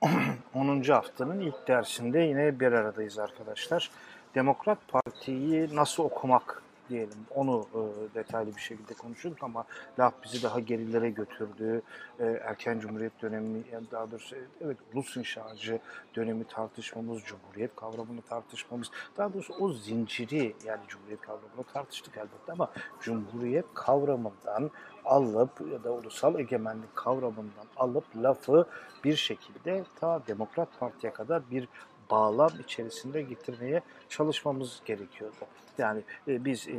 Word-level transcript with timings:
10. 0.54 0.82
haftanın 0.82 1.40
ilk 1.40 1.68
dersinde 1.68 2.18
yine 2.18 2.60
bir 2.60 2.72
aradayız 2.72 3.18
arkadaşlar. 3.18 3.90
Demokrat 4.34 4.78
Parti'yi 4.88 5.76
nasıl 5.76 6.04
okumak 6.04 6.62
diyelim. 6.90 7.18
Onu 7.34 7.66
e, 7.74 7.80
detaylı 8.14 8.56
bir 8.56 8.60
şekilde 8.60 8.94
konuşurduk 8.94 9.42
ama 9.42 9.64
laf 9.98 10.14
bizi 10.24 10.42
daha 10.42 10.60
gerilere 10.60 11.10
götürdü. 11.10 11.82
E, 12.20 12.24
erken 12.24 12.80
Cumhuriyet 12.80 13.22
dönemi, 13.22 13.62
daha 13.92 14.10
doğrusu 14.10 14.36
evet 14.64 14.76
ulus 14.94 15.16
inşacı 15.16 15.80
dönemi 16.16 16.44
tartışmamız, 16.44 17.22
Cumhuriyet 17.22 17.76
kavramını 17.76 18.22
tartışmamız, 18.22 18.90
daha 19.16 19.34
doğrusu 19.34 19.54
o 19.54 19.72
zinciri 19.72 20.54
yani 20.64 20.80
Cumhuriyet 20.88 21.20
kavramını 21.20 21.64
tartıştık 21.72 22.16
elbette 22.16 22.52
ama 22.52 22.70
Cumhuriyet 23.00 23.66
kavramından 23.74 24.70
alıp 25.04 25.50
ya 25.72 25.84
da 25.84 25.92
ulusal 25.92 26.38
egemenlik 26.38 26.96
kavramından 26.96 27.66
alıp 27.76 28.04
lafı 28.16 28.66
bir 29.04 29.16
şekilde 29.16 29.84
ta 30.00 30.22
Demokrat 30.26 30.68
Parti'ye 30.80 31.12
kadar 31.12 31.42
bir 31.50 31.68
bağlam 32.10 32.50
içerisinde 32.64 33.22
getirmeye 33.22 33.80
çalışmamız 34.08 34.80
gerekiyordu. 34.84 35.46
Yani 35.80 36.02
e, 36.28 36.44
biz 36.44 36.68
e, 36.68 36.74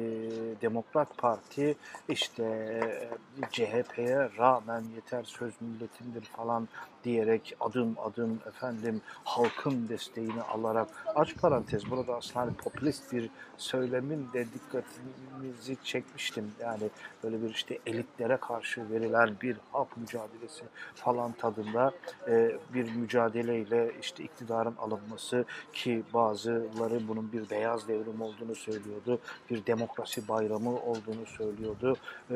Demokrat 0.61 1.17
Parti 1.17 1.75
işte 2.09 2.43
e, 2.43 3.45
CHP'ye 3.51 4.29
rağmen 4.37 4.83
yeter 4.95 5.23
söz 5.23 5.53
milletindir 5.61 6.23
falan 6.23 6.67
diyerek 7.03 7.55
adım 7.59 7.95
adım 8.05 8.39
efendim 8.47 9.01
halkın 9.23 9.89
desteğini 9.89 10.41
alarak 10.41 10.87
aç 11.15 11.35
parantez 11.35 11.91
burada 11.91 12.15
aslında 12.15 12.39
hani 12.39 12.53
popülist 12.53 13.13
bir 13.13 13.29
söylemin 13.57 14.27
de 14.33 14.45
dikkatinizi 14.53 15.77
çekmiştim. 15.83 16.51
Yani 16.59 16.89
böyle 17.23 17.41
bir 17.41 17.49
işte 17.49 17.79
elitlere 17.85 18.37
karşı 18.37 18.89
verilen 18.89 19.35
bir 19.41 19.57
halk 19.71 19.97
mücadelesi 19.97 20.63
falan 20.95 21.31
tadında 21.31 21.91
e, 22.27 22.51
bir 22.73 22.95
mücadeleyle 22.95 23.91
işte 24.01 24.23
iktidarın 24.23 24.75
alınması 24.75 25.45
ki 25.73 26.03
bazıları 26.13 27.07
bunun 27.07 27.31
bir 27.31 27.49
beyaz 27.49 27.87
devrim 27.87 28.21
olduğunu 28.21 28.55
söylüyordu. 28.91 29.19
Bir 29.49 29.65
demokrasi 29.65 30.27
bayramı 30.27 30.79
olduğunu 30.79 31.25
söylüyordu. 31.25 31.95
E, 32.31 32.35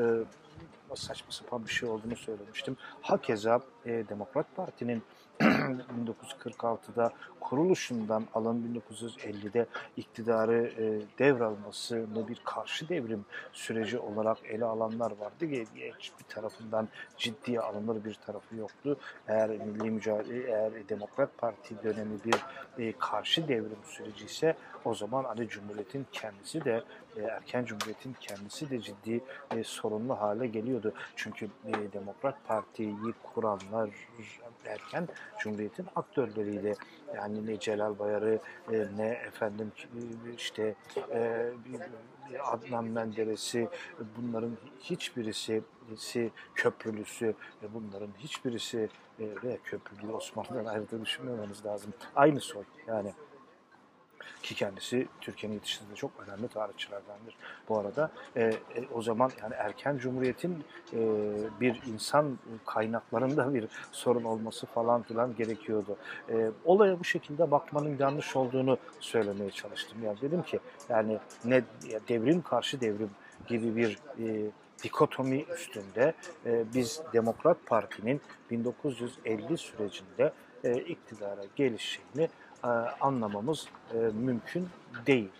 saçma 0.94 1.30
sapan 1.30 1.66
bir 1.66 1.70
şey 1.70 1.88
olduğunu 1.88 2.16
söylemiştim. 2.16 2.76
Hakeza 3.00 3.60
e, 3.86 3.90
Demokrat 4.08 4.46
Parti'nin 4.56 5.02
1946'da 5.40 7.10
kuruluşundan 7.48 8.24
alın 8.34 8.82
1950'de 8.90 9.66
iktidarı 9.96 10.72
e, 10.78 11.18
devralmasını 11.18 12.28
bir 12.28 12.40
karşı 12.44 12.88
devrim 12.88 13.24
süreci 13.52 13.98
olarak 13.98 14.38
ele 14.44 14.64
alanlar 14.64 15.10
vardı. 15.10 15.46
Hiçbir 15.98 16.24
tarafından 16.28 16.88
ciddiye 17.16 17.60
alınır 17.60 18.04
bir 18.04 18.14
tarafı 18.14 18.56
yoktu. 18.56 18.98
Eğer 19.28 19.50
milli 19.50 19.90
mücadele, 19.90 20.50
eğer 20.50 20.88
Demokrat 20.88 21.38
Parti 21.38 21.82
dönemi 21.84 22.18
bir 22.24 22.44
e, 22.84 22.92
karşı 22.98 23.48
devrim 23.48 23.84
süreci 23.84 24.24
ise 24.24 24.56
o 24.84 24.94
zaman 24.94 25.24
hani 25.24 25.48
Cumhuriyet'in 25.48 26.06
kendisi 26.12 26.64
de 26.64 26.82
e, 27.16 27.22
erken 27.22 27.64
Cumhuriyet'in 27.64 28.16
kendisi 28.20 28.70
de 28.70 28.80
ciddi 28.80 29.20
e, 29.56 29.64
sorunlu 29.64 30.20
hale 30.20 30.46
geliyordu. 30.46 30.92
Çünkü 31.16 31.46
e, 31.66 31.92
Demokrat 31.92 32.34
Parti'yi 32.48 32.96
kuranlar 33.22 33.90
erken 34.66 35.08
Cumhuriyet'in 35.38 35.86
aktörleriydi. 35.96 36.74
Yani 37.16 37.35
ne 37.44 37.60
Celal 37.60 37.98
Bayar'ı 37.98 38.38
e, 38.72 38.86
ne 38.96 39.08
efendim 39.08 39.72
işte 40.36 40.74
e, 41.12 41.52
Adnan 42.44 42.84
Menderes'i 42.84 43.68
bunların 44.16 44.56
hiçbirisi 44.80 45.62
köprülüsü 46.54 47.34
bunların 47.74 48.10
hiçbirisi 48.18 48.88
e, 49.20 49.58
köprülü 49.64 50.12
Osmanlı'dan 50.12 50.64
ayrıldığını 50.64 51.04
düşünmemeniz 51.04 51.66
lazım. 51.66 51.92
Aynı 52.16 52.40
soy 52.40 52.64
yani 52.86 53.12
ki 54.42 54.54
kendisi 54.54 55.08
Türkiye'nin 55.20 55.54
yetiştirdiği 55.54 55.96
çok 55.96 56.10
önemli 56.26 56.48
tarihçilerdendir. 56.48 57.36
Bu 57.68 57.78
arada 57.78 58.10
e, 58.36 58.42
e, 58.42 58.54
o 58.94 59.02
zaman 59.02 59.30
yani 59.42 59.54
erken 59.54 59.98
cumhuriyetin 59.98 60.64
e, 60.92 60.98
bir 61.60 61.82
insan 61.86 62.38
kaynaklarında 62.66 63.54
bir 63.54 63.68
sorun 63.92 64.24
olması 64.24 64.66
falan 64.66 65.02
filan 65.02 65.36
gerekiyordu. 65.36 65.96
E, 66.30 66.50
olaya 66.64 67.00
bu 67.00 67.04
şekilde 67.04 67.50
bakmanın 67.50 67.96
yanlış 67.98 68.36
olduğunu 68.36 68.78
söylemeye 69.00 69.50
çalıştım. 69.50 69.98
Yani 70.04 70.20
dedim 70.20 70.42
ki 70.42 70.60
yani 70.88 71.18
ne 71.44 71.62
devrim 72.08 72.42
karşı 72.42 72.80
devrim 72.80 73.10
gibi 73.46 73.76
bir 73.76 73.98
e, 74.18 74.50
dikotomi 74.82 75.44
üstünde 75.54 76.14
e, 76.46 76.64
biz 76.74 77.02
Demokrat 77.12 77.56
Parti'nin 77.66 78.20
1950 78.50 79.58
sürecinde 79.58 80.32
e, 80.64 80.74
iktidara 80.74 81.44
gelişini 81.56 82.28
anlamamız 83.00 83.66
e, 83.94 83.96
mümkün 83.96 84.68
değil. 85.06 85.30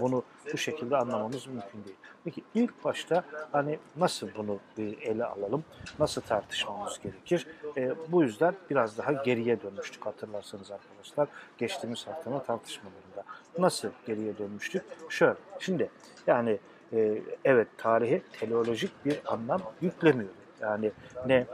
bunu 0.00 0.22
bu 0.52 0.58
şekilde 0.58 0.96
anlamamız 0.96 1.46
mümkün 1.46 1.84
değil. 1.84 1.96
Peki 2.24 2.42
ilk 2.54 2.84
başta 2.84 3.24
hani 3.52 3.78
nasıl 3.96 4.28
bunu 4.36 4.58
bir 4.78 5.02
ele 5.02 5.24
alalım, 5.24 5.64
nasıl 5.98 6.20
tartışmamız 6.20 7.00
gerekir? 7.02 7.46
E, 7.76 7.94
bu 8.08 8.22
yüzden 8.22 8.54
biraz 8.70 8.98
daha 8.98 9.12
geriye 9.12 9.62
dönmüştük 9.62 10.06
hatırlarsanız 10.06 10.70
arkadaşlar 10.70 11.28
geçtiğimiz 11.58 12.06
haftanın 12.06 12.40
tartışmalarında. 12.40 13.24
Nasıl 13.58 13.88
geriye 14.06 14.38
dönmüştük? 14.38 14.82
Şöyle, 15.08 15.34
şimdi 15.58 15.90
yani 16.26 16.58
e, 16.92 17.22
evet 17.44 17.68
tarihe 17.78 18.22
teleolojik 18.40 19.04
bir 19.04 19.20
anlam 19.26 19.60
yüklemiyor. 19.80 20.30
Yani 20.60 20.92
ne 21.26 21.46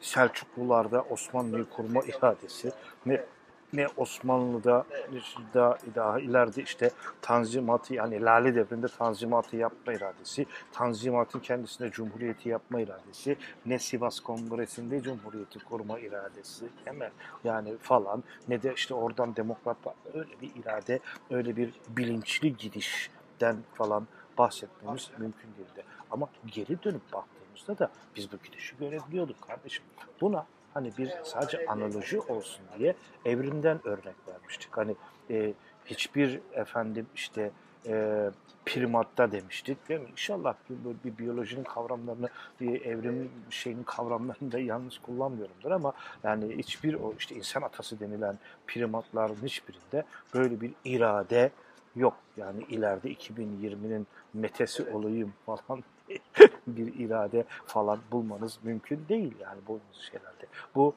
Selçuklularda 0.00 1.02
Osmanlı'yı 1.02 1.64
kurma 1.64 2.00
iradesi, 2.00 2.72
ne 3.06 3.24
ne 3.72 3.86
Osmanlı'da 3.96 4.84
da 5.54 5.78
daha 5.94 6.20
ileride 6.20 6.62
işte 6.62 6.90
tanzimatı 7.22 7.94
yani 7.94 8.22
Lale 8.22 8.54
devrinde 8.54 8.88
tanzimatı 8.88 9.56
yapma 9.56 9.92
iradesi, 9.92 10.46
tanzimatın 10.72 11.40
kendisinde 11.40 11.90
cumhuriyeti 11.90 12.48
yapma 12.48 12.80
iradesi, 12.80 13.36
ne 13.66 13.78
Sivas 13.78 14.20
Kongresi'nde 14.20 15.02
cumhuriyeti 15.02 15.58
kurma 15.58 15.98
iradesi 15.98 16.66
hemen 16.84 17.10
yani 17.44 17.76
falan 17.78 18.24
ne 18.48 18.62
de 18.62 18.74
işte 18.74 18.94
oradan 18.94 19.36
demokrat 19.36 19.76
öyle 20.14 20.40
bir 20.42 20.50
irade, 20.62 21.00
öyle 21.30 21.56
bir 21.56 21.74
bilinçli 21.88 22.56
gidişten 22.56 23.56
falan 23.74 24.06
bahsetmemiz 24.38 25.10
mümkün 25.18 25.48
değildi. 25.58 25.84
Ama 26.10 26.28
geri 26.46 26.82
dönüp 26.82 27.12
baktığımızda 27.12 27.78
da 27.78 27.90
biz 28.16 28.32
bu 28.32 28.36
gidişi 28.36 28.76
görebiliyorduk 28.76 29.40
kardeşim. 29.40 29.84
Buna 30.20 30.46
hani 30.74 30.92
bir 30.98 31.12
sadece 31.22 31.66
analoji 31.66 32.20
olsun 32.20 32.64
diye 32.78 32.94
evrimden 33.24 33.80
örnek 33.84 34.14
vermiştik. 34.28 34.76
Hani 34.76 34.96
e, 35.30 35.52
hiçbir 35.84 36.40
efendim 36.52 37.06
işte 37.14 37.50
e, 37.86 38.30
primatta 38.66 39.32
demiştik 39.32 39.88
değil 39.88 40.00
mi? 40.00 40.08
İnşallah 40.10 40.54
bir, 40.70 41.10
bir 41.10 41.18
biyolojinin 41.18 41.64
kavramlarını, 41.64 42.28
bir 42.60 42.84
evrim 42.84 43.30
şeyinin 43.50 43.82
kavramlarını 43.82 44.52
da 44.52 44.58
yalnız 44.58 44.98
kullanmıyorumdur 44.98 45.70
ama 45.70 45.92
yani 46.22 46.56
hiçbir 46.58 46.94
o 46.94 47.14
işte 47.18 47.34
insan 47.34 47.62
atası 47.62 48.00
denilen 48.00 48.38
primatların 48.66 49.36
hiçbirinde 49.42 50.04
böyle 50.34 50.60
bir 50.60 50.72
irade 50.84 51.50
yok. 51.96 52.16
Yani 52.36 52.62
ileride 52.68 53.12
2020'nin 53.12 54.06
metesi 54.34 54.90
olayım 54.90 55.32
falan 55.46 55.84
bir 56.66 56.94
irade 56.94 57.44
falan 57.66 57.98
bulmanız 58.12 58.58
mümkün 58.62 59.04
değil 59.08 59.34
yani 59.40 59.60
bu 59.68 59.80
şeylerde. 60.10 60.46
Bu 60.74 60.94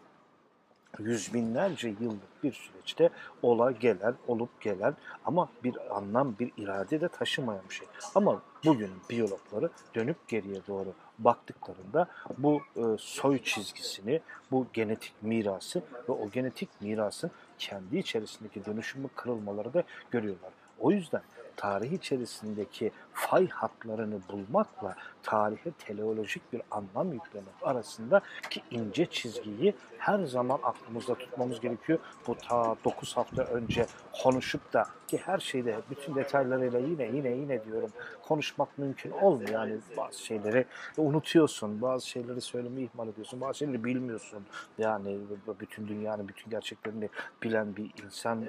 yüz 0.99 1.33
binlerce 1.33 1.87
yıllık 1.87 2.43
bir 2.43 2.53
süreçte 2.53 3.09
ola 3.41 3.71
gelen, 3.71 4.15
olup 4.27 4.61
gelen 4.61 4.95
ama 5.25 5.49
bir 5.63 5.97
anlam, 5.97 6.35
bir 6.39 6.51
irade 6.57 7.01
de 7.01 7.07
taşımayan 7.07 7.63
bir 7.69 7.73
şey. 7.73 7.87
Ama 8.15 8.41
bugün 8.65 8.91
biyologları 9.09 9.69
dönüp 9.95 10.27
geriye 10.27 10.61
doğru 10.67 10.93
baktıklarında 11.19 12.07
bu 12.37 12.61
e, 12.75 12.81
soy 12.99 13.43
çizgisini, 13.43 14.21
bu 14.51 14.67
genetik 14.73 15.13
mirası 15.21 15.81
ve 16.09 16.11
o 16.11 16.29
genetik 16.29 16.69
mirasın 16.81 17.31
kendi 17.59 17.97
içerisindeki 17.97 18.65
dönüşümü 18.65 19.07
kırılmaları 19.15 19.73
da 19.73 19.83
görüyorlar. 20.11 20.51
O 20.79 20.91
yüzden 20.91 21.21
tarih 21.61 21.91
içerisindeki 21.91 22.91
fay 23.13 23.49
hatlarını 23.49 24.19
bulmakla 24.29 24.95
tarihe 25.23 25.71
teleolojik 25.71 26.53
bir 26.53 26.61
anlam 26.71 27.13
yüklemek 27.13 27.53
arasında 27.61 28.21
ki 28.49 28.61
ince 28.71 29.05
çizgiyi 29.05 29.75
her 29.97 30.23
zaman 30.23 30.59
aklımızda 30.63 31.15
tutmamız 31.15 31.59
gerekiyor. 31.59 31.99
Bu 32.27 32.35
ta 32.35 32.75
9 32.85 33.17
hafta 33.17 33.43
önce 33.43 33.85
konuşup 34.23 34.73
da 34.73 34.85
ki 35.11 35.17
her 35.25 35.39
şeyde 35.39 35.79
bütün 35.89 36.15
detaylarıyla 36.15 36.79
yine 36.79 37.05
yine 37.05 37.29
yine 37.29 37.65
diyorum 37.65 37.89
konuşmak 38.27 38.77
mümkün 38.77 39.11
olmuyor. 39.11 39.49
Yani 39.49 39.77
bazı 39.97 40.25
şeyleri 40.25 40.65
unutuyorsun, 40.97 41.81
bazı 41.81 42.07
şeyleri 42.07 42.41
söylemeyi 42.41 42.89
ihmal 42.89 43.07
ediyorsun, 43.07 43.41
bazı 43.41 43.57
şeyleri 43.57 43.83
bilmiyorsun. 43.83 44.45
Yani 44.77 45.17
bütün 45.59 45.87
dünyanın 45.87 46.27
bütün 46.27 46.51
gerçeklerini 46.51 47.09
bilen 47.43 47.75
bir 47.75 47.91
insan 48.05 48.41
e, 48.41 48.45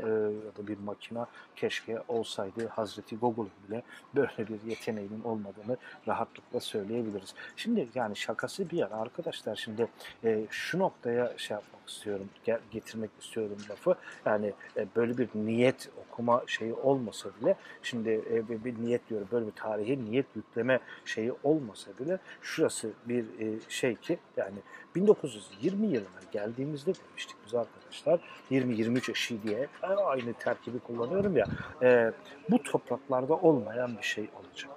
ya 0.47 0.57
da 0.57 0.67
bir 0.67 0.79
makina 0.79 1.27
keşke 1.57 2.03
olsaydı 2.09 2.69
Hazreti 2.69 3.17
Gogol'un 3.17 3.51
bile 3.69 3.83
böyle 4.15 4.49
bir 4.49 4.71
yeteneğinin 4.71 5.23
olmadığını 5.25 5.77
rahatlıkla 6.09 6.61
söyleyebiliriz. 6.61 7.35
Şimdi 7.57 7.89
yani 7.95 8.17
şakası 8.17 8.71
bir 8.71 8.77
yana 8.77 8.97
arkadaşlar 8.97 9.57
şimdi 9.57 9.89
e, 10.25 10.45
şu 10.51 10.79
noktaya 10.79 11.39
şey 11.39 11.55
yapmak 11.55 11.89
istiyorum, 11.89 12.29
getirmek 12.71 13.11
istiyorum 13.21 13.57
lafı. 13.71 13.95
Yani 14.27 14.53
e, 14.77 14.87
böyle 14.97 15.19
bir 15.19 15.29
niyet 15.35 15.89
okuma 16.13 16.43
şeyi 16.53 16.75
olmasa 16.75 17.31
bile 17.41 17.57
şimdi 17.83 18.11
e, 18.11 18.65
bir 18.65 18.83
niyet 18.83 19.09
diyorum 19.11 19.29
böyle 19.33 19.47
bir 19.47 19.53
tarihi 19.53 20.05
niyet 20.05 20.27
yükleme 20.37 20.81
şeyi 21.05 21.33
olmasa 21.43 21.91
bile 22.01 22.19
şurası 22.43 22.91
bir 23.09 23.25
e, 23.25 23.61
şey 23.69 23.95
ki 23.97 24.19
yani 24.37 24.59
1920 24.95 25.87
yılına 25.87 26.23
geldiğimizde 26.33 26.93
demiştik 26.95 27.37
biz 27.47 27.55
arkadaşlar 27.55 28.21
20-23 28.51 29.11
eşi 29.11 29.43
diye 29.43 29.69
aynı 29.83 30.33
terkibi 30.33 30.79
kullanıyorum 30.79 31.37
ya 31.37 31.47
e, 31.83 32.13
bu 32.51 32.63
topraklarda 32.63 33.35
olmayan 33.35 33.97
bir 33.99 34.03
şey 34.03 34.29
olacak. 34.41 34.71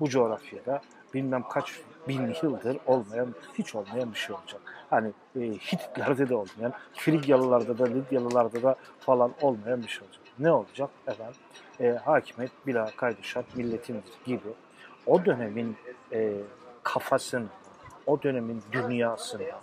Bu 0.00 0.08
coğrafyada 0.08 0.80
bilmem 1.14 1.42
kaç 1.48 1.80
bin 2.08 2.34
yıldır 2.42 2.76
olmayan, 2.86 3.34
hiç 3.58 3.74
olmayan 3.74 4.12
bir 4.12 4.18
şey 4.18 4.36
olacak. 4.36 4.60
Hani 4.90 5.12
e, 5.36 5.40
Hititlerde 5.40 6.28
de 6.28 6.34
olmayan, 6.34 6.72
Frigyalılarda 6.94 7.78
da, 7.78 7.84
Lidyalılarda 7.84 8.62
da 8.62 8.76
falan 9.00 9.32
olmayan 9.40 9.82
bir 9.82 9.88
şey 9.88 10.02
olacak. 10.06 10.25
Ne 10.38 10.52
olacak? 10.52 10.90
Efendim, 11.06 11.34
e, 11.80 11.88
hakimiyet 11.88 12.52
bila 12.66 12.90
kaydı 12.96 13.22
şart 13.22 13.56
milletindir 13.56 14.12
gibi 14.26 14.48
o 15.06 15.24
dönemin 15.24 15.76
e, 16.12 16.32
kafasını, 16.82 17.46
o 18.06 18.22
dönemin 18.22 18.62
dünyasına, 18.72 19.60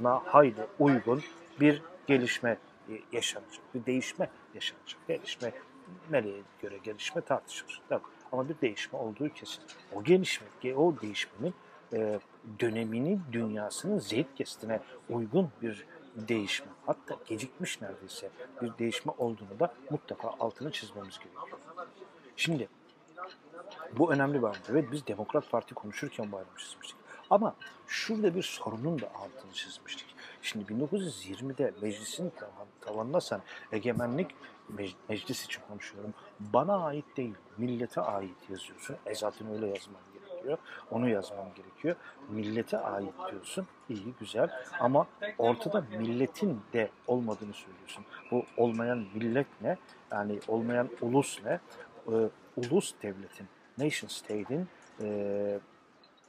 na 0.00 0.22
hayli 0.24 0.66
uygun 0.78 1.22
bir 1.60 1.82
gelişme 2.06 2.58
yaşanacak, 3.12 3.74
bir 3.74 3.86
değişme 3.86 4.30
yaşanacak. 4.54 5.00
Gelişme 5.08 5.52
nereye 6.10 6.42
göre 6.62 6.78
gelişme 6.78 7.20
tartışılır. 7.20 7.82
Tamam. 7.88 8.10
Ama 8.32 8.48
bir 8.48 8.60
değişme 8.62 8.98
olduğu 8.98 9.28
kesin. 9.28 9.62
O 9.94 10.04
gelişme, 10.04 10.46
o 10.76 10.94
değişmenin 11.02 11.54
e, 11.92 12.20
döneminin 12.60 13.22
dünyasının 13.32 13.98
zevk 13.98 14.36
kestine 14.36 14.80
uygun 15.10 15.50
bir 15.62 15.86
değişme, 16.16 16.66
hatta 16.86 17.16
gecikmiş 17.26 17.80
neredeyse 17.80 18.30
bir 18.62 18.78
değişme 18.78 19.12
olduğunu 19.18 19.60
da 19.60 19.74
mutlaka 19.90 20.28
altını 20.28 20.72
çizmemiz 20.72 21.18
gerekiyor. 21.18 21.58
Şimdi 22.36 22.68
bu 23.98 24.12
önemli 24.12 24.38
bir 24.42 24.46
ayrıntı. 24.46 24.72
Evet 24.72 24.92
biz 24.92 25.06
Demokrat 25.06 25.50
Parti 25.50 25.74
konuşurken 25.74 26.32
bu 26.32 26.36
ayrımı 26.36 26.56
çizmiştik. 26.58 26.96
Ama 27.30 27.56
şurada 27.86 28.34
bir 28.34 28.42
sorunun 28.42 29.00
da 29.00 29.14
altını 29.14 29.52
çizmiştik. 29.52 30.16
Şimdi 30.42 30.72
1920'de 30.72 31.72
meclisin 31.82 32.32
tavanına 32.80 33.20
sen 33.20 33.40
egemenlik 33.72 34.30
meclis 35.08 35.44
için 35.44 35.62
konuşuyorum. 35.68 36.14
Bana 36.40 36.84
ait 36.84 37.16
değil, 37.16 37.34
millete 37.58 38.00
ait 38.00 38.50
yazıyorsun. 38.50 38.96
E 39.06 39.14
zaten 39.14 39.52
öyle 39.52 39.66
yazman 39.66 40.02
gerekiyor. 40.42 40.58
Onu 40.90 41.08
yazmam 41.08 41.46
gerekiyor. 41.54 41.96
Millete 42.28 42.78
ait 42.78 43.14
diyorsun. 43.30 43.66
İyi, 43.88 44.14
güzel. 44.20 44.50
Ama 44.80 45.06
ortada 45.38 45.84
milletin 45.98 46.60
de 46.72 46.90
olmadığını 47.06 47.52
söylüyorsun. 47.52 48.04
Bu 48.30 48.44
olmayan 48.56 49.04
millet 49.14 49.46
ne? 49.60 49.76
Yani 50.12 50.38
olmayan 50.48 50.88
ulus 51.00 51.44
ne? 51.44 51.60
Ee, 52.08 52.28
ulus 52.56 52.94
devletin, 53.02 53.48
nation 53.78 54.08
state'in 54.08 54.68
e, 55.00 55.58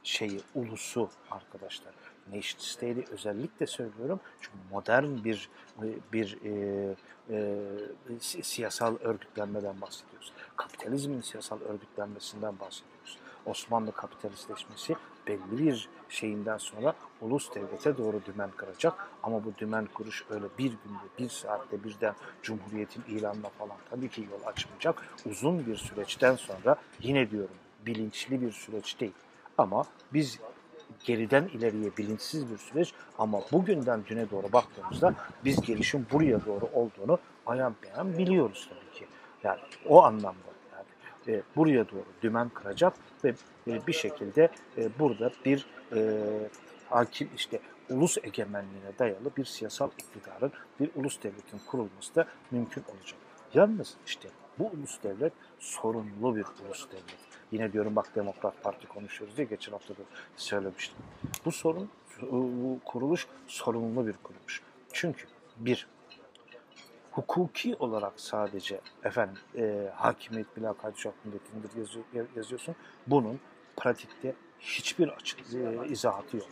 şeyi, 0.02 0.40
ulusu 0.54 1.10
arkadaşlar. 1.30 1.94
Nation 2.26 2.60
state'i 2.60 3.04
özellikle 3.10 3.66
söylüyorum 3.66 4.20
çünkü 4.40 4.58
modern 4.70 5.24
bir 5.24 5.48
bir 6.12 6.38
e, 6.44 6.94
e, 7.30 8.42
siyasal 8.42 8.96
örgütlenmeden 9.00 9.80
bahsediyoruz. 9.80 10.32
Kapitalizmin 10.56 11.20
siyasal 11.20 11.60
örgütlenmesinden 11.60 12.58
bahsediyoruz. 12.60 13.18
Osmanlı 13.46 13.92
kapitalistleşmesi 13.92 14.96
belli 15.26 15.58
bir 15.58 15.88
şeyinden 16.08 16.58
sonra 16.58 16.94
ulus 17.20 17.54
devlete 17.54 17.98
doğru 17.98 18.20
dümen 18.26 18.50
kıracak. 18.56 19.08
Ama 19.22 19.44
bu 19.44 19.52
dümen 19.58 19.86
kuruş 19.94 20.24
öyle 20.30 20.46
bir 20.58 20.64
günde, 20.64 21.04
bir 21.18 21.28
saatte 21.28 21.84
birden 21.84 22.14
Cumhuriyet'in 22.42 23.02
ilanına 23.08 23.48
falan 23.48 23.76
tabii 23.90 24.08
ki 24.08 24.28
yol 24.32 24.46
açmayacak. 24.48 25.02
Uzun 25.26 25.66
bir 25.66 25.76
süreçten 25.76 26.36
sonra 26.36 26.76
yine 27.00 27.30
diyorum 27.30 27.56
bilinçli 27.86 28.40
bir 28.42 28.52
süreç 28.52 29.00
değil. 29.00 29.14
Ama 29.58 29.84
biz 30.12 30.40
geriden 31.04 31.44
ileriye 31.44 31.96
bilinçsiz 31.96 32.50
bir 32.50 32.58
süreç 32.58 32.94
ama 33.18 33.40
bugünden 33.52 34.04
düne 34.06 34.30
doğru 34.30 34.52
baktığımızda 34.52 35.14
biz 35.44 35.60
gelişim 35.60 36.06
buraya 36.12 36.46
doğru 36.46 36.68
olduğunu 36.72 37.18
ayan 37.46 37.74
beyan 37.82 38.18
biliyoruz 38.18 38.68
tabii 38.70 38.98
ki. 38.98 39.06
Yani 39.42 39.60
o 39.88 40.02
anlamda 40.02 40.53
e, 41.28 41.42
buraya 41.56 41.88
doğru 41.88 42.04
dümen 42.22 42.48
kıracak 42.48 42.94
ve 43.24 43.34
e, 43.66 43.86
bir 43.86 43.92
şekilde 43.92 44.48
e, 44.78 44.88
burada 44.98 45.32
bir 45.44 45.66
e, 45.96 46.20
hakim 46.90 47.30
işte 47.36 47.60
ulus 47.90 48.18
egemenliğine 48.22 48.98
dayalı 48.98 49.30
bir 49.36 49.44
siyasal 49.44 49.90
iktidarın, 49.98 50.52
bir 50.80 50.90
ulus 50.94 51.22
devletin 51.22 51.60
kurulması 51.66 52.14
da 52.14 52.26
mümkün 52.50 52.82
olacak. 52.82 53.18
Yalnız 53.54 53.94
işte 54.06 54.28
bu 54.58 54.66
ulus 54.66 55.02
devlet 55.02 55.32
sorunlu 55.58 56.36
bir 56.36 56.44
ulus 56.66 56.88
devlet. 56.90 57.24
Yine 57.52 57.72
diyorum 57.72 57.96
bak 57.96 58.16
Demokrat 58.16 58.62
Parti 58.62 58.86
konuşuyoruz 58.86 59.36
diye 59.36 59.46
geçen 59.46 59.72
hafta 59.72 59.94
da 59.94 60.02
söylemiştim. 60.36 60.98
Bu 61.44 61.52
sorun, 61.52 61.90
bu 62.32 62.80
kuruluş 62.84 63.26
sorunlu 63.46 64.06
bir 64.06 64.14
kuruluş. 64.22 64.62
Çünkü 64.92 65.26
bir, 65.56 65.86
hukuki 67.14 67.76
olarak 67.76 68.12
sadece 68.16 68.80
efendim 69.04 69.38
e, 69.56 69.90
hakimiyet 69.94 70.46
padişah 70.82 71.10
milletindir 71.24 71.78
yazıyor, 71.78 72.04
yazıyorsun. 72.36 72.74
Bunun 73.06 73.40
pratikte 73.76 74.34
hiçbir 74.60 75.08
açık 75.08 75.40
e, 75.54 75.88
izahatı 75.88 76.36
yok. 76.36 76.48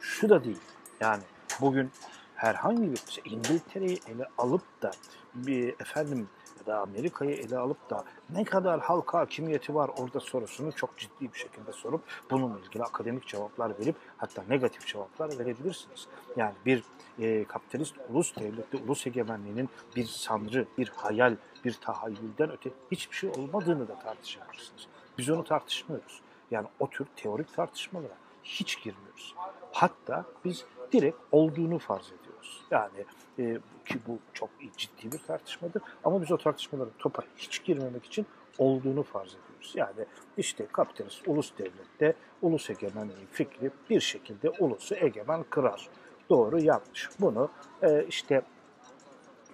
Şu 0.00 0.28
da 0.28 0.44
değil. 0.44 0.60
Yani 1.00 1.22
bugün 1.60 1.90
herhangi 2.34 2.92
bir 2.92 2.96
şey, 2.96 3.24
İngiltere'yi 3.26 4.00
ele 4.08 4.26
alıp 4.38 4.82
da 4.82 4.90
bir 5.34 5.68
efendim 5.68 6.28
da 6.66 6.80
Amerika'yı 6.80 7.36
ele 7.36 7.58
alıp 7.58 7.90
da 7.90 8.04
ne 8.30 8.44
kadar 8.44 8.80
halk 8.80 9.14
hakimiyeti 9.14 9.74
var 9.74 9.90
orada 9.98 10.20
sorusunu 10.20 10.72
çok 10.72 10.98
ciddi 10.98 11.32
bir 11.32 11.38
şekilde 11.38 11.72
sorup 11.72 12.02
bununla 12.30 12.58
ilgili 12.58 12.82
akademik 12.82 13.26
cevaplar 13.26 13.78
verip 13.78 13.96
hatta 14.16 14.44
negatif 14.48 14.86
cevaplar 14.86 15.38
verebilirsiniz. 15.38 16.06
Yani 16.36 16.54
bir 16.66 16.82
e, 17.18 17.44
kapitalist 17.44 17.94
ulus 18.10 18.36
devletli 18.36 18.78
ulus 18.84 19.06
egemenliğinin 19.06 19.68
bir 19.96 20.04
sanrı, 20.04 20.66
bir 20.78 20.88
hayal, 20.88 21.36
bir 21.64 21.72
tahayyülden 21.72 22.50
öte 22.50 22.70
hiçbir 22.92 23.16
şey 23.16 23.30
olmadığını 23.30 23.88
da 23.88 23.98
tartışabilirsiniz. 23.98 24.86
Biz 25.18 25.30
onu 25.30 25.44
tartışmıyoruz. 25.44 26.20
Yani 26.50 26.66
o 26.80 26.90
tür 26.90 27.06
teorik 27.16 27.54
tartışmalara 27.56 28.14
hiç 28.44 28.82
girmiyoruz. 28.82 29.34
Hatta 29.72 30.24
biz 30.44 30.64
direkt 30.92 31.18
olduğunu 31.32 31.78
farz 31.78 32.06
ediyoruz. 32.06 32.23
Yani 32.70 33.04
e, 33.38 33.58
ki 33.86 33.98
bu 34.06 34.18
çok 34.32 34.50
ciddi 34.76 35.12
bir 35.12 35.18
tartışmadır. 35.18 35.82
Ama 36.04 36.22
biz 36.22 36.32
o 36.32 36.38
tartışmalara 36.38 36.90
topa 36.98 37.22
hiç 37.36 37.64
girmemek 37.64 38.04
için 38.04 38.26
olduğunu 38.58 39.02
farz 39.02 39.28
ediyoruz. 39.28 39.72
Yani 39.74 40.06
işte 40.36 40.66
kapitalist 40.72 41.28
ulus 41.28 41.52
devlette 41.58 42.14
ulus 42.42 42.70
egemenliği 42.70 43.26
fikri 43.32 43.70
bir 43.90 44.00
şekilde 44.00 44.50
ulusu 44.50 44.94
egemen 44.94 45.44
kırar. 45.50 45.88
Doğru 46.30 46.58
yanlış. 46.60 47.08
Bunu 47.20 47.50
e, 47.82 48.04
işte 48.08 48.42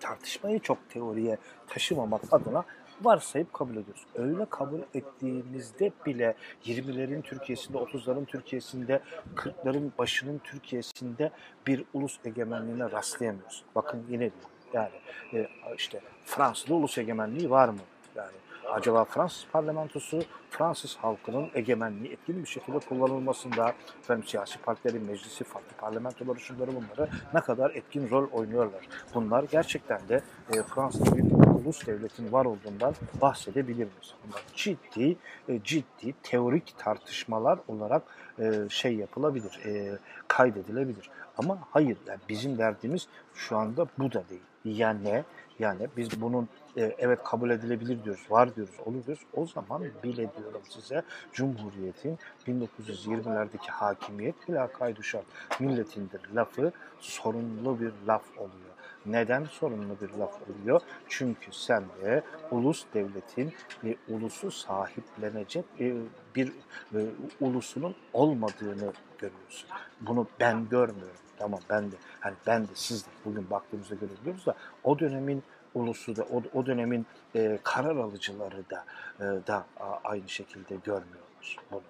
tartışmayı 0.00 0.60
çok 0.60 0.90
teoriye 0.90 1.38
taşımamak 1.68 2.22
adına 2.30 2.64
varsayıp 3.02 3.52
kabul 3.52 3.76
ediyoruz. 3.76 4.06
Öyle 4.14 4.44
kabul 4.44 4.80
ettiğimizde 4.94 5.92
bile 6.06 6.34
20'lerin 6.64 7.22
Türkiye'sinde, 7.22 7.78
30'ların 7.78 8.26
Türkiye'sinde, 8.26 9.00
40'ların 9.36 9.90
başının 9.98 10.38
Türkiye'sinde 10.38 11.30
bir 11.66 11.84
ulus 11.94 12.18
egemenliğine 12.24 12.90
rastlayamıyoruz. 12.90 13.64
Bakın 13.74 14.04
yine 14.08 14.20
diyorum. 14.20 14.50
Yani 14.72 14.90
e, 15.32 15.48
işte 15.76 16.00
Fransa'da 16.24 16.74
ulus 16.74 16.98
egemenliği 16.98 17.50
var 17.50 17.68
mı? 17.68 17.78
Yani 18.16 18.32
acaba 18.70 19.04
Fransız 19.04 19.46
parlamentosu 19.52 20.22
Fransız 20.50 20.96
halkının 20.96 21.50
egemenliği 21.54 22.12
etkili 22.12 22.42
bir 22.42 22.48
şekilde 22.48 22.78
kullanılmasında 22.78 23.74
efendim, 24.00 24.26
siyasi 24.26 24.58
partilerin 24.58 25.02
meclisi, 25.02 25.44
farklı 25.44 25.76
parlamentoları 25.76 26.40
şunları 26.40 26.70
bunları 26.70 27.10
ne 27.34 27.40
kadar 27.40 27.70
etkin 27.70 28.10
rol 28.10 28.30
oynuyorlar. 28.30 28.88
Bunlar 29.14 29.44
gerçekten 29.50 30.08
de 30.08 30.22
e, 30.52 30.62
Fransa'da 30.62 31.16
bir 31.16 31.49
ulus 31.60 31.86
devletin 31.86 32.32
var 32.32 32.44
olduğundan 32.44 32.94
bahsedebilir 33.20 33.74
miyiz? 33.76 34.14
Bunlar 34.26 34.42
ciddi, 34.56 35.16
e, 35.48 35.60
ciddi 35.64 36.14
teorik 36.22 36.74
tartışmalar 36.78 37.58
olarak 37.68 38.02
e, 38.38 38.52
şey 38.68 38.94
yapılabilir, 38.96 39.60
e, 39.64 39.98
kaydedilebilir. 40.28 41.10
Ama 41.38 41.58
hayır, 41.70 41.98
yani 42.06 42.20
bizim 42.28 42.58
verdiğimiz 42.58 43.08
şu 43.34 43.56
anda 43.56 43.86
bu 43.98 44.12
da 44.12 44.24
değil. 44.30 44.40
Yani 44.64 45.24
yani 45.58 45.88
biz 45.96 46.20
bunun 46.20 46.48
evet 46.76 47.18
kabul 47.24 47.50
edilebilir 47.50 48.04
diyoruz, 48.04 48.30
var 48.30 48.56
diyoruz, 48.56 48.74
olur 48.86 49.06
diyoruz. 49.06 49.24
O 49.34 49.46
zaman 49.46 49.82
bile 49.82 50.16
diyorum 50.16 50.62
size 50.68 51.02
Cumhuriyet'in 51.32 52.18
1920'lerdeki 52.48 53.70
hakimiyet 53.70 54.48
bila 54.48 54.72
kayduşak 54.72 55.24
milletindir 55.60 56.20
lafı 56.34 56.72
sorunlu 57.00 57.80
bir 57.80 57.92
laf 58.06 58.22
oluyor. 58.38 58.69
Neden 59.06 59.44
sorunlu 59.44 60.00
bir 60.00 60.10
laf 60.10 60.34
oluyor? 60.42 60.80
Çünkü 61.08 61.52
sen 61.52 61.84
de 62.02 62.22
ulus 62.50 62.84
devletin 62.94 63.52
ve 63.84 63.96
ulusu 64.08 64.50
sahiplenecek 64.50 65.64
e, 65.80 65.94
bir 66.34 66.52
e, 66.94 66.98
ulusunun 67.40 67.94
olmadığını 68.12 68.92
görüyorsun. 69.18 69.68
Bunu 70.00 70.26
ben 70.40 70.68
görmüyorum. 70.68 71.20
Tamam 71.38 71.60
ben 71.70 71.92
de 71.92 71.96
hani 72.20 72.34
ben 72.46 72.62
de 72.62 72.72
siz 72.74 73.06
de 73.06 73.10
bugün 73.24 73.50
baktığımızda 73.50 73.94
görebiliyoruz 73.94 74.46
da 74.46 74.54
o 74.84 74.98
dönemin 74.98 75.42
ulusu 75.74 76.16
da 76.16 76.22
o, 76.22 76.42
o 76.54 76.66
dönemin 76.66 77.06
e, 77.34 77.58
karar 77.62 77.96
alıcıları 77.96 78.70
da 78.70 78.84
e, 79.20 79.46
da 79.46 79.66
a, 79.80 79.98
aynı 80.04 80.28
şekilde 80.28 80.74
görmüyorlar 80.74 81.56
bunu. 81.70 81.82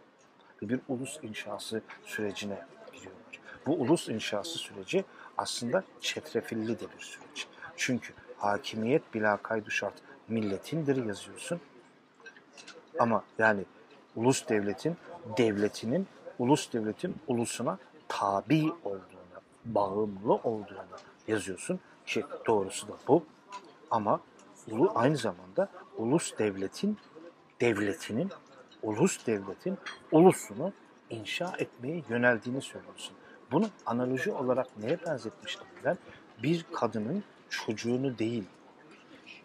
Bir 0.63 0.81
ulus 0.89 1.19
inşası 1.23 1.83
sürecine 2.05 2.59
giriyorlar. 2.93 3.41
Bu 3.67 3.75
ulus 3.75 4.09
inşası 4.09 4.59
süreci 4.59 5.05
aslında 5.41 5.85
çetrefilli 6.01 6.81
de 6.81 6.85
bir 6.99 7.03
süreç. 7.03 7.47
Çünkü 7.77 8.13
hakimiyet 8.39 9.15
bila 9.15 9.37
kaydu 9.37 9.71
şart 9.71 9.95
milletindir 10.29 11.05
yazıyorsun. 11.07 11.61
Ama 12.99 13.25
yani 13.39 13.65
ulus 14.17 14.49
devletin, 14.49 14.97
devletinin, 15.37 16.07
ulus 16.39 16.73
devletin 16.73 17.17
ulusuna 17.27 17.79
tabi 18.09 18.73
olduğunu, 18.85 19.41
bağımlı 19.65 20.35
olduğunu 20.35 20.97
yazıyorsun 21.29 21.81
ki 22.07 22.25
doğrusu 22.47 22.89
da 22.89 22.93
bu. 23.09 23.25
Ama 23.91 24.21
ulu 24.71 24.93
aynı 24.95 25.17
zamanda 25.17 25.69
ulus 25.97 26.39
devletin, 26.39 26.99
devletinin, 27.61 28.31
ulus 28.83 29.27
devletin 29.27 29.79
ulusunu 30.13 30.73
inşa 31.11 31.55
etmeye 31.59 32.03
yöneldiğini 32.09 32.63
söylüyorsun. 32.63 33.15
Bunu 33.53 33.69
analoji 33.87 34.33
olarak 34.33 34.67
neye 34.79 34.99
benzetmiştim 35.07 35.67
ben? 35.85 35.99
Bir 36.43 36.67
kadının 36.73 37.25
çocuğunu 37.51 38.19
değil, 38.19 38.45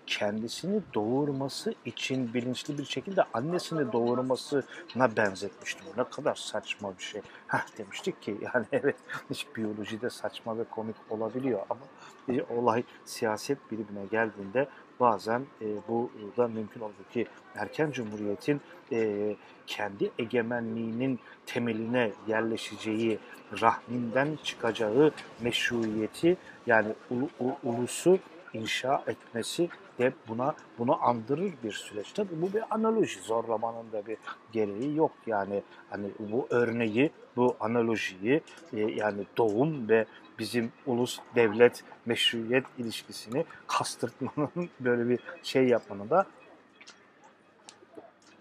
kendisini 0.07 0.81
doğurması 0.93 1.73
için 1.85 2.33
bilinçli 2.33 2.77
bir 2.77 2.85
şekilde 2.85 3.23
annesini 3.33 3.91
doğurmasına 3.91 5.17
benzetmiştim. 5.17 5.85
Ne 5.97 6.03
kadar 6.03 6.35
saçma 6.35 6.97
bir 6.97 7.03
şey. 7.03 7.21
Heh 7.47 7.77
demiştik 7.77 8.21
ki 8.21 8.37
yani 8.41 8.65
evet 8.71 8.95
hiç 9.29 9.47
biyolojide 9.55 10.09
saçma 10.09 10.57
ve 10.57 10.63
komik 10.63 10.95
olabiliyor 11.09 11.61
ama 11.69 11.81
bir 12.27 12.43
olay 12.49 12.83
siyaset 13.05 13.71
birimine 13.71 14.05
geldiğinde 14.11 14.67
bazen 14.99 15.45
e, 15.61 15.65
bu 15.87 16.11
da 16.37 16.47
mümkün 16.47 16.81
oldu 16.81 16.93
ki 17.13 17.27
erken 17.55 17.91
cumhuriyetin 17.91 18.61
e, 18.91 19.35
kendi 19.67 20.11
egemenliğinin 20.19 21.19
temeline 21.45 22.11
yerleşeceği, 22.27 23.19
rahminden 23.61 24.37
çıkacağı 24.43 25.11
meşruiyeti 25.41 26.37
yani 26.67 26.87
ulu, 27.09 27.55
ulusu 27.63 28.19
inşa 28.53 29.03
etmesi 29.07 29.69
de 29.99 30.13
buna 30.27 30.55
bunu 30.79 31.05
andırır 31.05 31.53
bir 31.63 31.71
süreç. 31.71 32.11
Tabii 32.11 32.41
bu 32.41 32.53
bir 32.53 32.63
analoji. 32.69 33.19
Zorlamanın 33.19 33.91
da 33.91 34.07
bir 34.07 34.17
gereği 34.51 34.95
yok. 34.95 35.11
Yani 35.27 35.63
hani 35.89 36.07
bu 36.19 36.47
örneği, 36.49 37.11
bu 37.35 37.55
analojiyi 37.59 38.41
e, 38.73 38.79
yani 38.79 39.25
doğum 39.37 39.89
ve 39.89 40.05
bizim 40.39 40.71
ulus 40.85 41.19
devlet 41.35 41.83
meşruiyet 42.05 42.65
ilişkisini 42.77 43.45
kastırtmanın 43.67 44.69
böyle 44.79 45.09
bir 45.09 45.19
şey 45.43 45.67
yapmanın 45.67 46.09
da 46.09 46.25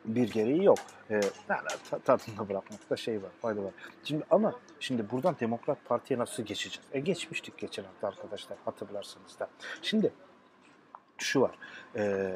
bir 0.05 0.31
gereği 0.31 0.65
yok. 0.65 0.79
Ee, 1.11 1.21
yani 1.49 1.69
tadında 2.05 2.49
bırakmakta 2.49 2.97
şey 2.97 3.23
var, 3.23 3.31
fayda 3.43 3.65
var. 3.65 3.73
Şimdi 4.05 4.25
ama 4.31 4.55
şimdi 4.81 5.11
buradan 5.11 5.37
Demokrat 5.41 5.79
Parti'ye 5.85 6.19
nasıl 6.21 6.43
geçeceğiz? 6.43 6.89
E 6.93 7.01
geçmiştik 7.01 7.59
geçen 7.59 7.85
hafta 7.85 8.09
arkadaşlar 8.09 8.59
hatırlarsanız 8.65 9.39
da. 9.39 9.49
Şimdi 9.83 10.13
şu 11.19 11.41
var. 11.41 11.55
E, 11.97 12.35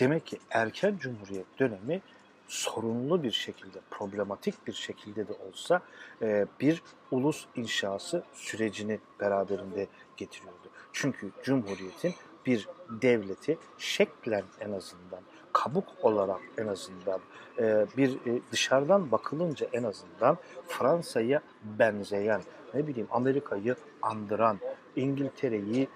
demek 0.00 0.26
ki 0.26 0.38
erken 0.50 0.96
cumhuriyet 0.98 1.58
dönemi 1.58 2.02
sorunlu 2.48 3.22
bir 3.22 3.30
şekilde, 3.30 3.78
problematik 3.90 4.66
bir 4.66 4.72
şekilde 4.72 5.28
de 5.28 5.32
olsa 5.32 5.80
e, 6.22 6.46
bir 6.60 6.82
ulus 7.10 7.46
inşası 7.56 8.22
sürecini 8.32 8.98
beraberinde 9.20 9.86
getiriyordu. 10.16 10.68
Çünkü 10.92 11.30
cumhuriyetin 11.42 12.14
bir 12.46 12.68
devleti 12.90 13.58
şeklen 13.78 14.44
en 14.60 14.72
azından, 14.72 15.20
kabuk 15.52 15.84
olarak 16.02 16.40
en 16.58 16.66
azından, 16.66 17.20
e, 17.58 17.86
bir 17.96 18.10
e, 18.10 18.40
dışarıdan 18.52 19.12
bakılınca 19.12 19.66
en 19.72 19.82
azından 19.82 20.38
Fransa'ya 20.68 21.42
benzeyen, 21.78 22.42
ne 22.74 22.86
bileyim 22.86 23.08
Amerika'yı 23.10 23.76
andıran, 24.02 24.58
İngiltere'yi 24.96 25.88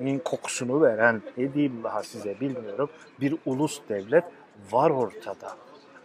min 0.00 0.18
kokusunu 0.18 0.82
veren 0.82 1.22
ne 1.36 1.54
diyeyim 1.54 1.84
daha 1.84 2.02
size 2.02 2.40
bilmiyorum 2.40 2.90
bir 3.20 3.36
ulus 3.46 3.80
devlet 3.88 4.24
var 4.70 4.90
ortada. 4.90 5.56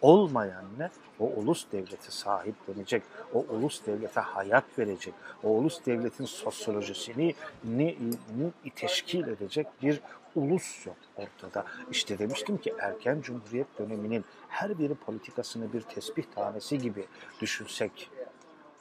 Olmayan 0.05 0.65
ne? 0.77 0.89
O 1.19 1.25
ulus 1.25 1.65
devleti 1.71 2.11
sahiplenecek, 2.11 3.03
o 3.33 3.39
ulus 3.39 3.85
devlete 3.85 4.19
hayat 4.19 4.79
verecek, 4.79 5.13
o 5.43 5.49
ulus 5.49 5.85
devletin 5.85 6.25
sosyolojisini 6.25 7.35
ni, 7.63 7.97
ni 8.37 8.71
teşkil 8.75 9.27
edecek 9.27 9.67
bir 9.81 10.01
ulus 10.35 10.85
yok 10.85 10.95
ortada. 11.15 11.65
İşte 11.91 12.19
demiştim 12.19 12.57
ki 12.57 12.73
erken 12.79 13.21
cumhuriyet 13.21 13.79
döneminin 13.79 14.25
her 14.47 14.79
biri 14.79 14.95
politikasını 14.95 15.73
bir 15.73 15.81
tesbih 15.81 16.23
tanesi 16.35 16.77
gibi 16.77 17.05
düşünsek, 17.41 18.09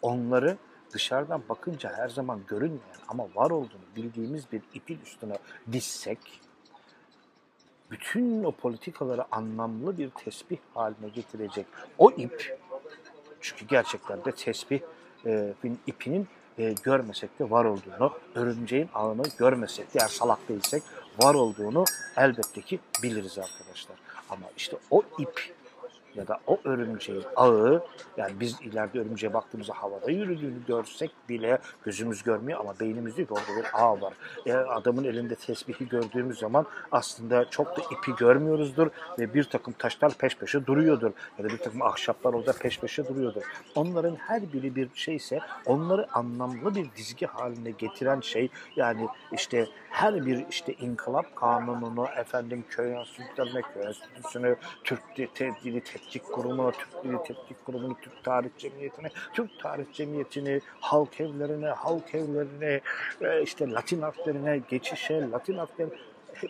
onları 0.02 0.56
dışarıdan 0.92 1.42
bakınca 1.48 1.96
her 1.96 2.08
zaman 2.08 2.40
görünmeyen 2.46 3.00
ama 3.08 3.24
var 3.34 3.50
olduğunu 3.50 3.86
bildiğimiz 3.96 4.52
bir 4.52 4.62
ipin 4.74 4.98
üstüne 4.98 5.38
dizsek, 5.72 6.40
bütün 7.94 8.44
o 8.44 8.52
politikaları 8.52 9.24
anlamlı 9.30 9.98
bir 9.98 10.10
tesbih 10.10 10.56
haline 10.74 11.08
getirecek 11.14 11.66
o 11.98 12.10
ip, 12.10 12.58
çünkü 13.40 13.66
gerçekten 13.66 14.24
de 14.24 14.32
tesbih 14.32 14.80
e, 15.26 15.54
ipinin 15.86 16.28
e, 16.58 16.74
görmesek 16.82 17.38
de 17.38 17.50
var 17.50 17.64
olduğunu, 17.64 18.12
örümceğin 18.34 18.88
ağını 18.94 19.22
görmesek 19.38 19.94
de 19.94 19.98
eğer 20.00 20.08
salak 20.08 20.48
değilsek 20.48 20.82
var 21.22 21.34
olduğunu 21.34 21.84
elbette 22.16 22.62
ki 22.62 22.78
biliriz 23.02 23.38
arkadaşlar. 23.38 23.96
Ama 24.30 24.46
işte 24.56 24.76
o 24.90 25.02
ip 25.18 25.54
ya 26.14 26.28
da 26.28 26.40
o 26.46 26.58
örümceğin 26.64 27.24
ağı 27.36 27.82
yani 28.16 28.32
biz 28.40 28.60
ileride 28.60 29.00
örümceğe 29.00 29.34
baktığımızda 29.34 29.72
havada 29.72 30.10
yürüdüğünü 30.10 30.66
görsek 30.66 31.10
bile 31.28 31.58
gözümüz 31.84 32.22
görmüyor 32.22 32.60
ama 32.60 32.74
beynimiz 32.80 33.16
diyor 33.16 33.28
ki 33.28 33.34
orada 33.34 33.60
bir 33.60 33.66
ağ 33.72 34.00
var. 34.00 34.14
E, 34.46 34.52
adamın 34.52 35.04
elinde 35.04 35.34
tesbihi 35.34 35.88
gördüğümüz 35.88 36.38
zaman 36.38 36.66
aslında 36.92 37.50
çok 37.50 37.76
da 37.76 37.80
ipi 37.80 38.16
görmüyoruzdur 38.18 38.88
ve 39.18 39.34
bir 39.34 39.44
takım 39.44 39.74
taşlar 39.78 40.14
peş 40.14 40.36
peşe 40.36 40.66
duruyordur. 40.66 41.10
Ya 41.38 41.44
da 41.44 41.48
bir 41.48 41.58
takım 41.58 41.82
ahşaplar 41.82 42.32
orada 42.32 42.52
peş 42.52 42.80
peşe 42.80 43.08
duruyordur. 43.08 43.42
Onların 43.74 44.16
her 44.16 44.52
biri 44.52 44.76
bir 44.76 44.88
şeyse 44.94 45.40
onları 45.66 46.12
anlamlı 46.12 46.74
bir 46.74 46.86
dizgi 46.96 47.26
haline 47.26 47.70
getiren 47.70 48.20
şey 48.20 48.48
yani 48.76 49.08
işte 49.32 49.66
her 49.90 50.26
bir 50.26 50.46
işte 50.50 50.72
inkılap 50.72 51.36
kanununu 51.36 52.06
efendim 52.16 52.64
köy 52.70 52.92
enstitülerine, 52.92 53.62
köy 53.62 53.82
enstitüsünü, 53.86 54.56
Türk 54.84 55.00
dili 55.64 55.80
tetkik 56.04 56.32
kurumuna, 56.32 56.70
Türk 56.70 57.04
dili 57.04 57.16
tetkik 57.22 57.66
kurumunu, 57.66 57.96
Türk 58.02 58.24
tarih 58.24 58.50
cemiyetine, 58.58 59.10
Türk 59.32 59.60
tarih 59.60 59.92
cemiyetini, 59.92 60.60
halk 60.80 61.20
evlerine, 61.20 61.68
halk 61.68 62.14
evlerine, 62.14 62.80
e, 63.20 63.42
işte 63.42 63.70
Latin 63.70 64.02
harflerine, 64.02 64.60
geçişe, 64.68 65.30
Latin 65.30 65.54
harflerine 65.54 65.94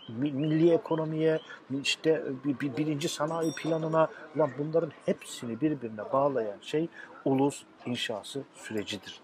milli 0.09 0.73
ekonomiye, 0.73 1.41
işte 1.83 2.23
bir, 2.45 2.77
birinci 2.77 3.09
sanayi 3.09 3.55
planına, 3.55 4.09
ulan 4.37 4.51
bunların 4.59 4.93
hepsini 5.07 5.61
birbirine 5.61 6.13
bağlayan 6.13 6.59
şey 6.61 6.89
ulus 7.25 7.63
inşası 7.87 8.43
sürecidir. 8.55 9.21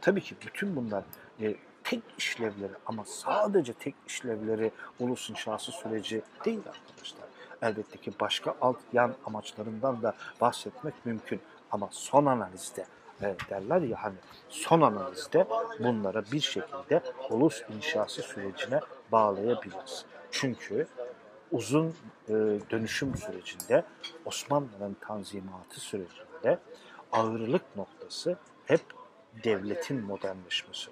Tabii 0.00 0.20
ki 0.20 0.34
bütün 0.46 0.76
bunlar 0.76 1.04
e, 1.40 1.54
tek 1.84 2.02
işlevleri 2.18 2.72
ama 2.86 3.04
sadece 3.04 3.72
tek 3.72 3.94
işlevleri 4.08 4.70
ulus 5.00 5.30
inşası 5.30 5.72
süreci 5.72 6.22
değil 6.44 6.58
arkadaşlar. 6.58 7.29
Elbette 7.62 7.98
ki 7.98 8.12
başka 8.20 8.54
alt 8.60 8.78
yan 8.92 9.14
amaçlarından 9.26 10.02
da 10.02 10.14
bahsetmek 10.40 11.06
mümkün 11.06 11.40
ama 11.70 11.88
son 11.90 12.26
analizde 12.26 12.86
e, 13.22 13.34
derler 13.50 13.80
ya 13.80 14.02
hani 14.02 14.14
son 14.48 14.80
analizde 14.80 15.46
bunlara 15.78 16.24
bir 16.32 16.40
şekilde 16.40 17.02
ulus 17.30 17.62
inşası 17.76 18.22
sürecine 18.22 18.80
bağlayabiliriz. 19.12 20.04
Çünkü 20.30 20.86
uzun 21.52 21.94
e, 22.28 22.32
dönüşüm 22.70 23.16
sürecinde 23.16 23.84
Osmanlı'nın 24.24 24.96
tanzimatı 25.00 25.80
sürecinde 25.80 26.58
ağırlık 27.12 27.76
noktası 27.76 28.38
hep 28.66 28.82
devletin 29.44 30.00
modernleşmesi 30.00 30.90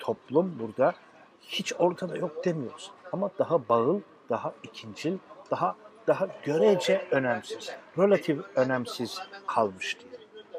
toplum 0.00 0.58
burada 0.58 0.94
hiç 1.40 1.72
ortada 1.78 2.16
yok 2.16 2.44
demiyoruz. 2.44 2.90
Ama 3.12 3.30
daha 3.38 3.68
bağıl, 3.68 4.00
daha 4.30 4.52
ikincil, 4.62 5.18
daha 5.50 5.76
daha 6.06 6.28
görece 6.44 7.06
önemsiz, 7.10 7.70
relatif 7.98 8.38
önemsiz 8.56 9.18
kalmış 9.46 10.00
diye. 10.00 10.12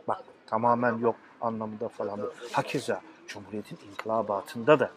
Bak 0.08 0.24
tamamen 0.48 0.98
yok 0.98 1.16
anlamında 1.42 1.90
falan. 1.90 2.32
Hakeza 2.52 3.02
Cumhuriyet'in 3.28 3.80
inkılabatında 3.92 4.80
da 4.80 4.92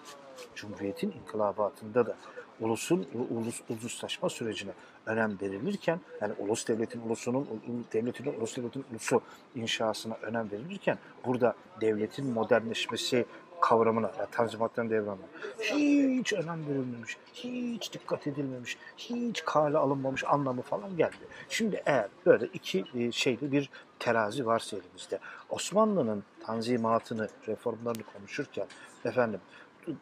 Cumhuriyet'in 0.54 1.12
inkılabatında 1.12 2.06
da 2.06 2.16
ulusun 2.60 3.06
ulus 3.30 3.60
uluslaşma 3.68 4.28
sürecine 4.28 4.70
önem 5.06 5.38
verilirken 5.42 6.00
yani 6.20 6.32
ulus 6.38 6.68
devletin 6.68 7.00
ulusunun 7.00 7.48
devletin 7.92 8.24
ulus 8.40 8.56
devletin 8.56 8.84
ulusu 8.92 9.20
inşasına 9.54 10.14
önem 10.22 10.50
verilirken 10.50 10.98
burada 11.26 11.54
devletin 11.80 12.32
modernleşmesi 12.32 13.26
kavramına, 13.64 14.12
yani 14.18 14.28
tanzimatların 14.30 14.90
devranına 14.90 15.24
hiç 15.60 16.32
önem 16.32 16.66
verilmemiş, 16.68 17.16
hiç 17.34 17.92
dikkat 17.92 18.26
edilmemiş, 18.26 18.78
hiç 18.96 19.44
kale 19.44 19.78
alınmamış 19.78 20.24
anlamı 20.24 20.62
falan 20.62 20.96
geldi. 20.96 21.16
Şimdi 21.48 21.82
eğer 21.86 22.08
böyle 22.26 22.46
iki 22.46 22.84
e, 22.94 23.12
şeyli 23.12 23.52
bir 23.52 23.70
terazi 23.98 24.46
varsa 24.46 24.76
elimizde, 24.76 25.18
Osmanlı'nın 25.50 26.24
tanzimatını, 26.46 27.28
reformlarını 27.48 28.02
konuşurken 28.02 28.66
efendim 29.04 29.40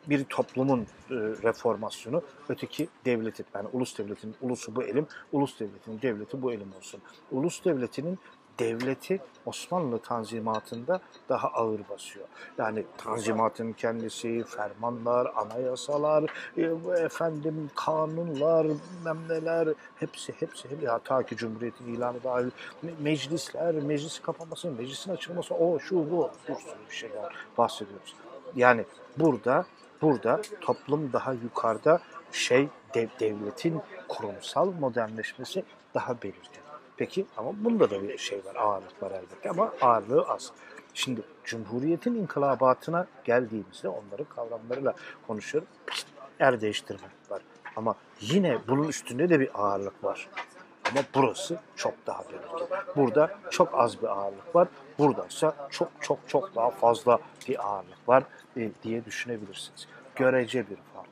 bir 0.06 0.24
toplumun 0.24 0.80
e, 0.80 0.86
reformasyonu, 1.42 2.22
öteki 2.48 2.88
devletin, 3.04 3.46
yani 3.54 3.68
ulus 3.72 3.98
devletinin 3.98 4.34
ulusu 4.40 4.76
bu 4.76 4.82
elim, 4.82 5.06
ulus 5.32 5.60
devletinin 5.60 6.02
devleti 6.02 6.42
bu 6.42 6.52
elim 6.52 6.72
olsun. 6.78 7.00
Ulus 7.30 7.64
devletinin 7.64 8.18
devleti 8.58 9.20
Osmanlı 9.46 9.98
tanzimatında 9.98 11.00
daha 11.28 11.48
ağır 11.48 11.80
basıyor. 11.90 12.26
Yani 12.58 12.84
tanzimatın 12.98 13.72
kendisi, 13.72 14.44
fermanlar, 14.44 15.32
anayasalar, 15.36 16.24
e, 16.56 16.62
efendim 17.04 17.70
kanunlar, 17.74 18.66
memneler, 19.04 19.68
hepsi 19.96 20.32
hepsi 20.40 20.70
hep 20.70 20.82
ya 20.82 20.98
ta 20.98 21.22
ki 21.22 21.36
Cumhuriyet'in 21.36 21.94
ilanı 21.94 22.24
dahil 22.24 22.50
meclisler, 23.00 23.74
meclis 23.74 24.20
kapanması, 24.20 24.70
meclisin 24.70 25.12
açılması, 25.12 25.54
o 25.54 25.78
şu 25.78 26.10
bu 26.10 26.30
bir 26.48 26.54
sürü 26.54 26.88
bir 26.90 26.94
şeyler 26.94 27.34
bahsediyoruz. 27.58 28.14
Yani 28.56 28.84
burada 29.16 29.66
burada 30.02 30.40
toplum 30.60 31.12
daha 31.12 31.32
yukarıda 31.32 32.00
şey 32.32 32.68
dev, 32.94 33.08
devletin 33.20 33.82
kurumsal 34.08 34.72
modernleşmesi 34.72 35.64
daha 35.94 36.22
belirgin. 36.22 36.61
Peki 37.02 37.26
ama 37.36 37.52
bunda 37.64 37.90
da 37.90 38.02
bir 38.02 38.18
şey 38.18 38.44
var, 38.44 38.56
ağırlık 38.56 39.02
var 39.02 39.10
elbette 39.10 39.50
ama 39.50 39.72
ağırlığı 39.80 40.22
az. 40.28 40.52
Şimdi 40.94 41.20
Cumhuriyet'in 41.44 42.14
inkılabatına 42.14 43.06
geldiğimizde 43.24 43.88
onların 43.88 44.24
kavramlarıyla 44.24 44.94
konuşuyorum. 45.26 45.68
Er 46.40 46.60
değiştirme 46.60 47.06
var. 47.30 47.42
Ama 47.76 47.94
yine 48.20 48.58
bunun 48.68 48.88
üstünde 48.88 49.28
de 49.28 49.40
bir 49.40 49.50
ağırlık 49.54 50.04
var. 50.04 50.28
Ama 50.90 51.00
burası 51.14 51.60
çok 51.76 51.94
daha 52.06 52.22
belirgin. 52.24 52.68
Burada 52.96 53.38
çok 53.50 53.68
az 53.74 54.02
bir 54.02 54.08
ağırlık 54.08 54.54
var. 54.54 54.68
Buradaysa 54.98 55.68
çok 55.70 55.88
çok 56.00 56.18
çok 56.26 56.54
daha 56.54 56.70
fazla 56.70 57.18
bir 57.48 57.68
ağırlık 57.68 58.08
var 58.08 58.24
e, 58.56 58.70
diye 58.82 59.04
düşünebilirsiniz. 59.04 59.86
Görece 60.14 60.70
bir 60.70 60.76
fark. 60.76 61.08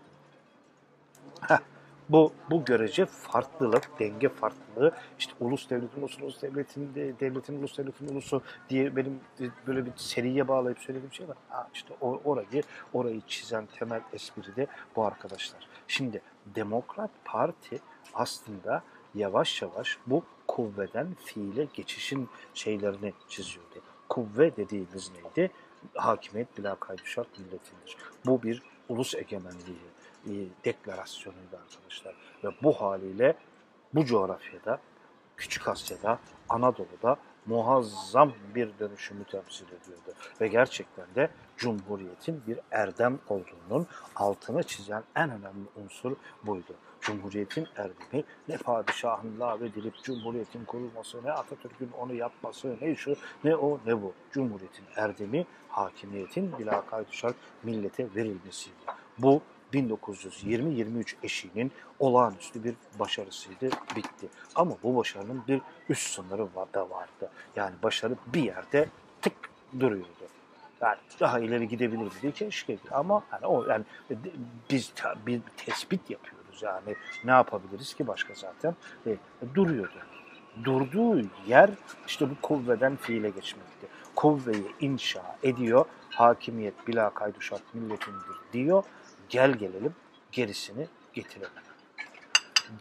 Heh, 1.48 1.64
bu 2.12 2.32
bu 2.50 2.64
görece 2.64 3.06
farklılık, 3.06 3.90
denge 3.98 4.28
farklılığı 4.28 4.92
işte 5.18 5.32
ulus 5.40 5.70
devletin 5.70 6.02
ulusu, 6.02 6.24
ulus 6.24 6.42
devletin 6.42 6.94
de, 6.94 7.20
devletin 7.20 7.58
ulus 7.58 7.78
devletin 7.78 8.08
ulusu 8.08 8.42
diye 8.68 8.96
benim 8.96 9.20
böyle 9.66 9.86
bir 9.86 9.92
seriye 9.96 10.48
bağlayıp 10.48 10.78
söylediğim 10.78 11.12
şey 11.12 11.28
var. 11.28 11.36
Ha 11.48 11.68
işte 11.74 11.94
orayı 12.00 12.62
orayı 12.92 13.20
çizen 13.26 13.66
temel 13.66 14.00
espri 14.12 14.56
de 14.56 14.66
bu 14.96 15.04
arkadaşlar. 15.04 15.68
Şimdi 15.88 16.22
Demokrat 16.46 17.10
Parti 17.24 17.80
aslında 18.14 18.82
yavaş 19.14 19.62
yavaş 19.62 19.98
bu 20.06 20.24
kuvveden 20.46 21.16
fiile 21.24 21.66
geçişin 21.74 22.28
şeylerini 22.54 23.12
çiziyordu. 23.28 23.82
Kuvve 24.08 24.56
dediğimiz 24.56 25.10
neydi? 25.12 25.50
Hakimiyet 25.94 26.58
bila 26.58 26.74
kaydı 26.74 27.02
şart 27.04 27.38
milletindir. 27.38 27.96
Bu 28.26 28.42
bir 28.42 28.62
ulus 28.88 29.14
egemenliği 29.14 29.76
e, 30.26 30.32
deklarasyonuydu 30.64 31.56
arkadaşlar. 31.56 32.14
Ve 32.44 32.48
bu 32.62 32.72
haliyle 32.72 33.34
bu 33.94 34.04
coğrafyada, 34.04 34.80
Küçük 35.36 35.68
Asya'da, 35.68 36.18
Anadolu'da 36.48 37.16
muazzam 37.46 38.32
bir 38.54 38.78
dönüşümü 38.78 39.24
temsil 39.24 39.66
ediyordu. 39.66 40.14
Ve 40.40 40.48
gerçekten 40.48 41.06
de 41.14 41.30
Cumhuriyet'in 41.56 42.42
bir 42.46 42.58
erdem 42.70 43.18
olduğunun 43.28 43.86
altını 44.16 44.62
çizen 44.62 45.02
en 45.16 45.30
önemli 45.30 45.68
unsur 45.76 46.16
buydu. 46.42 46.74
Cumhuriyetin 47.00 47.68
erdemi 47.76 48.24
ne 48.48 48.56
padişahın 48.56 49.40
lağvedilip 49.40 50.02
Cumhuriyetin 50.02 50.64
kurulması, 50.64 51.24
ne 51.24 51.32
Atatürk'ün 51.32 51.90
onu 51.98 52.14
yapması, 52.14 52.76
ne 52.80 52.96
şu, 52.96 53.16
ne 53.44 53.56
o, 53.56 53.80
ne 53.86 54.02
bu. 54.02 54.12
Cumhuriyetin 54.32 54.84
erdemi 54.96 55.46
hakimiyetin 55.68 56.58
bila 56.58 56.86
kaydışar 56.86 57.32
millete 57.62 58.14
verilmesiydi. 58.14 58.76
Bu 59.18 59.42
1920-23 59.72 61.14
eşiğinin 61.22 61.72
olağanüstü 61.98 62.64
bir 62.64 62.74
başarısıydı, 62.98 63.70
bitti. 63.96 64.28
Ama 64.54 64.74
bu 64.82 64.96
başarının 64.96 65.42
bir 65.48 65.60
üst 65.88 66.10
sınırı 66.10 66.48
da 66.74 66.90
vardı. 66.90 67.30
Yani 67.56 67.74
başarı 67.82 68.16
bir 68.26 68.42
yerde 68.42 68.88
tık 69.22 69.50
duruyordu. 69.80 70.10
Yani 70.80 70.96
daha 71.20 71.40
ileri 71.40 71.68
gidebilir 71.68 72.00
miydi? 72.00 72.32
Keşke. 72.34 72.78
Ama 72.90 73.22
yani 73.32 73.46
o 73.46 73.66
yani 73.66 73.84
biz 74.70 74.92
bir 75.26 75.40
tespit 75.56 76.10
yapıyoruz 76.10 76.62
yani 76.62 76.96
ne 77.24 77.30
yapabiliriz 77.30 77.94
ki 77.94 78.06
başka 78.06 78.34
zaten 78.34 78.74
e, 79.06 79.16
duruyordu. 79.54 79.98
Durduğu 80.64 81.20
yer 81.46 81.70
işte 82.06 82.30
bu 82.30 82.34
kuvveden 82.42 82.96
fiile 82.96 83.30
geçmekti. 83.30 83.86
Kuvveyi 84.14 84.66
inşa 84.80 85.36
ediyor, 85.42 85.84
hakimiyet 86.10 86.88
bila 86.88 87.10
kaydu 87.10 87.40
şart 87.40 87.74
milletindir 87.74 88.36
diyor 88.52 88.84
Gel 89.30 89.52
gelelim 89.52 89.94
gerisini 90.32 90.86
getirelim. 91.12 91.50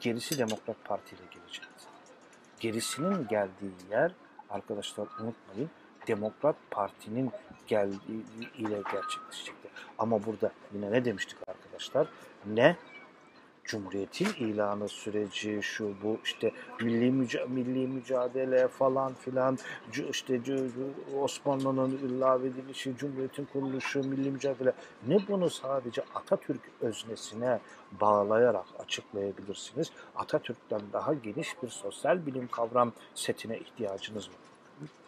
Gerisi 0.01 0.38
Demokrat 0.38 0.85
Parti 0.85 1.15
ile 1.15 1.21
gelecek. 1.31 1.67
Gerisinin 2.59 3.27
geldiği 3.27 3.71
yer 3.91 4.12
arkadaşlar 4.49 5.07
unutmayın 5.19 5.69
Demokrat 6.07 6.55
Parti'nin 6.71 7.31
geldiği 7.67 8.25
ile 8.57 8.81
gerçekleşecektir. 8.91 9.71
Ama 9.97 10.25
burada 10.25 10.51
yine 10.73 10.91
ne 10.91 11.05
demiştik 11.05 11.38
arkadaşlar? 11.47 12.07
Ne 12.45 12.75
Cumhuriyet'in 13.69 14.45
ilanı 14.45 14.89
süreci 14.89 15.60
şu 15.62 15.93
bu 16.03 16.17
işte 16.23 16.51
milli 16.82 17.12
müca 17.12 17.45
milli 17.45 17.88
mücadele 17.88 18.67
falan 18.67 19.13
filan 19.13 19.58
işte 20.12 20.41
Osmanlı'nın 21.19 21.97
ilave 21.97 22.47
edilişi, 22.47 22.97
Cumhuriyet'in 22.97 23.45
kuruluşu, 23.45 23.99
milli 23.99 24.32
mücadele 24.32 24.73
ne 25.08 25.27
bunu 25.27 25.49
sadece 25.49 26.03
Atatürk 26.15 26.62
öznesine 26.82 27.60
bağlayarak 28.01 28.65
açıklayabilirsiniz. 28.79 29.91
Atatürk'ten 30.15 30.82
daha 30.93 31.13
geniş 31.13 31.63
bir 31.63 31.69
sosyal 31.69 32.25
bilim 32.25 32.47
kavram 32.47 32.93
setine 33.15 33.58
ihtiyacınız 33.58 34.29
var. 34.29 34.49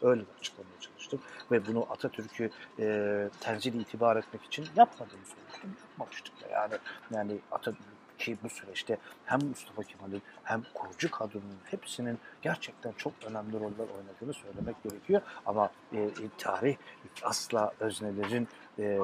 Öyle 0.01 0.21
açıklamaya 0.39 0.79
çalıştım. 0.79 1.19
Ve 1.51 1.67
bunu 1.67 1.87
Atatürk'ü 1.89 2.49
e, 2.79 3.29
tenzil 3.39 3.73
itibar 3.73 4.15
etmek 4.15 4.43
için 4.43 4.67
yapmadığımı 4.75 5.25
söyledim. 5.25 5.77
Yapmamıştık 5.89 6.41
da 6.41 6.47
yani. 6.53 6.73
Yani 7.11 7.39
Atatürk 7.51 7.90
ki 8.21 8.37
bu 8.43 8.49
süreçte 8.49 8.97
hem 9.25 9.39
Mustafa 9.49 9.83
Kemal'in 9.83 10.21
hem 10.43 10.63
kurucu 10.73 11.11
kadronun 11.11 11.57
hepsinin 11.65 12.19
gerçekten 12.41 12.91
çok 12.97 13.13
önemli 13.25 13.53
roller 13.53 13.87
oynadığını 13.97 14.33
söylemek 14.33 14.83
gerekiyor. 14.83 15.21
Ama 15.45 15.69
e, 15.93 16.09
tarih 16.37 16.75
asla 17.23 17.71
öznelerin 17.79 18.47
e, 18.79 18.99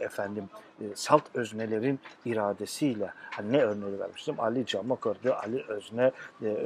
efendim 0.00 0.48
e, 0.80 0.84
salt 0.94 1.22
öznelerin 1.34 2.00
iradesiyle 2.24 3.12
hani 3.30 3.52
ne 3.52 3.62
örneği 3.62 3.98
vermiştim? 4.00 4.40
Ali 4.40 4.66
camı 4.66 5.00
kırdı, 5.00 5.34
Ali 5.36 5.64
özne 5.68 6.12
e, 6.42 6.56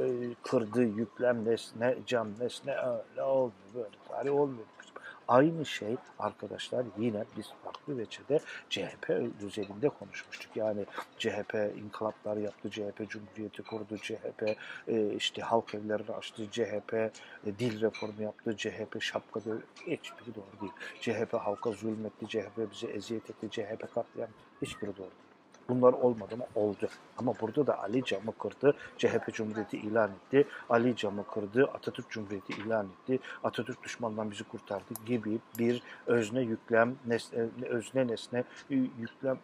kırdı, 0.43 0.83
yüklem 0.83 1.45
nesne, 1.45 1.95
cam 2.07 2.27
nesne 2.39 2.75
öyle 2.75 3.23
olmuyor 3.23 3.53
böyle 3.75 3.95
tarih 4.09 4.33
olmuyor. 4.33 4.65
Aynı 5.27 5.65
şey 5.65 5.97
arkadaşlar 6.19 6.85
yine 6.97 7.23
biz 7.37 7.53
farklı 7.83 7.97
veçede 7.97 8.39
CHP 8.69 9.09
düzeninde 9.39 9.89
konuşmuştuk. 9.89 10.55
Yani 10.55 10.85
CHP 11.17 11.55
inkılaplar 11.75 12.37
yaptı, 12.37 12.69
CHP 12.69 13.09
Cumhuriyeti 13.09 13.63
kurdu, 13.63 13.97
CHP 13.97 14.57
e, 14.87 15.15
işte 15.15 15.41
halk 15.41 15.75
evlerini 15.75 16.11
açtı, 16.11 16.51
CHP 16.51 16.93
e, 16.93 17.11
dil 17.59 17.81
reformu 17.81 18.23
yaptı, 18.23 18.57
CHP 18.57 19.01
şapka 19.01 19.39
hiçbiri 19.87 20.35
doğru 20.35 20.61
değil. 20.61 20.73
CHP 21.01 21.33
halka 21.33 21.71
zulmetti, 21.71 22.27
CHP 22.27 22.71
bize 22.71 22.87
eziyet 22.87 23.29
etti, 23.29 23.49
CHP 23.49 23.93
katliam 23.95 24.29
hiçbiri 24.61 24.97
doğru 24.97 25.11
değil. 25.11 25.22
Bunlar 25.69 25.93
olmadı 25.93 26.37
mı? 26.37 26.45
Oldu. 26.55 26.89
Ama 27.17 27.33
burada 27.41 27.67
da 27.67 27.79
Ali 27.83 28.03
camı 28.03 28.37
kırdı, 28.37 28.75
CHP 28.97 29.33
Cumhuriyeti 29.33 29.77
ilan 29.77 30.11
etti. 30.11 30.47
Ali 30.69 30.95
camı 30.95 31.27
kırdı, 31.27 31.63
Atatürk 31.73 32.09
Cumhuriyeti 32.09 32.53
ilan 32.53 32.87
etti. 32.87 33.19
Atatürk 33.43 33.83
düşmandan 33.83 34.31
bizi 34.31 34.43
kurtardı 34.43 34.93
gibi 35.05 35.39
bir 35.59 35.81
özne 36.07 36.41
yüklem, 36.41 36.95
nesne, 37.05 37.39
özne 37.69 38.07
nesne 38.07 38.43
yüklem 38.69 39.39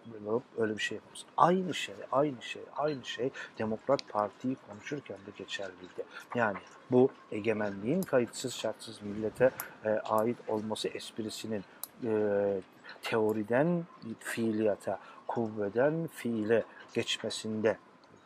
öyle 0.58 0.78
bir 0.78 0.82
şey 0.82 0.96
yapamaz. 0.96 1.26
Aynı 1.38 1.74
şey, 1.74 1.96
aynı 2.12 2.42
şey, 2.42 2.62
aynı 2.78 3.06
şey 3.06 3.30
Demokrat 3.60 4.10
Parti'yi 4.10 4.58
konuşurken 4.70 5.18
de 5.18 5.32
geçerliydi. 5.38 6.04
Yani 6.36 6.58
bu 6.92 7.10
egemenliğin 7.32 8.02
kayıtsız 8.02 8.54
şartsız 8.54 9.02
millete 9.02 9.52
e, 9.86 9.90
ait 9.90 10.38
olması 10.48 10.88
esprisinin 10.88 11.64
e, 12.04 12.62
teoriden 13.02 13.86
fiiliyata, 14.20 15.00
kuvveden 15.28 16.10
fiile 16.14 16.64
geçmesinde 16.94 17.78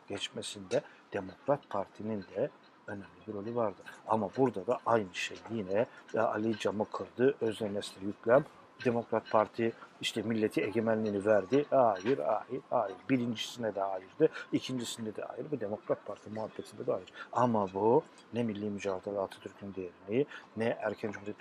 geçmesinde 0.08 0.82
Demokrat 1.12 1.70
Parti'nin 1.70 2.22
de 2.22 2.50
önemli 2.86 3.04
bir 3.28 3.32
rolü 3.32 3.54
vardı. 3.54 3.82
Ama 4.08 4.30
burada 4.36 4.66
da 4.66 4.78
aynı 4.86 5.14
şey 5.14 5.36
yine 5.50 5.86
Ali 6.14 6.58
camı 6.58 6.86
kırdı, 6.90 7.34
özlemesine 7.40 8.04
yüklem 8.06 8.44
Demokrat 8.84 9.30
Parti 9.30 9.72
işte 10.00 10.22
milleti 10.22 10.62
egemenliğini 10.62 11.26
verdi. 11.26 11.66
Hayır, 11.70 12.18
hayır, 12.18 12.62
hayır. 12.70 12.96
Birincisine 13.10 13.74
de 13.74 13.80
hayırdı. 13.80 14.28
ikincisinde 14.52 15.16
de 15.16 15.22
hayır. 15.22 15.46
Bu 15.50 15.60
Demokrat 15.60 16.06
Parti 16.06 16.30
muhabbetinde 16.30 16.86
de 16.86 16.92
hayır. 16.92 17.12
Ama 17.32 17.74
bu 17.74 18.04
ne 18.34 18.42
milli 18.42 18.70
mücadele 18.70 19.18
Atatürk'ün 19.18 19.74
değerini, 19.74 20.26
ne 20.56 20.78
erken 20.82 21.12
cumhuriyet 21.12 21.36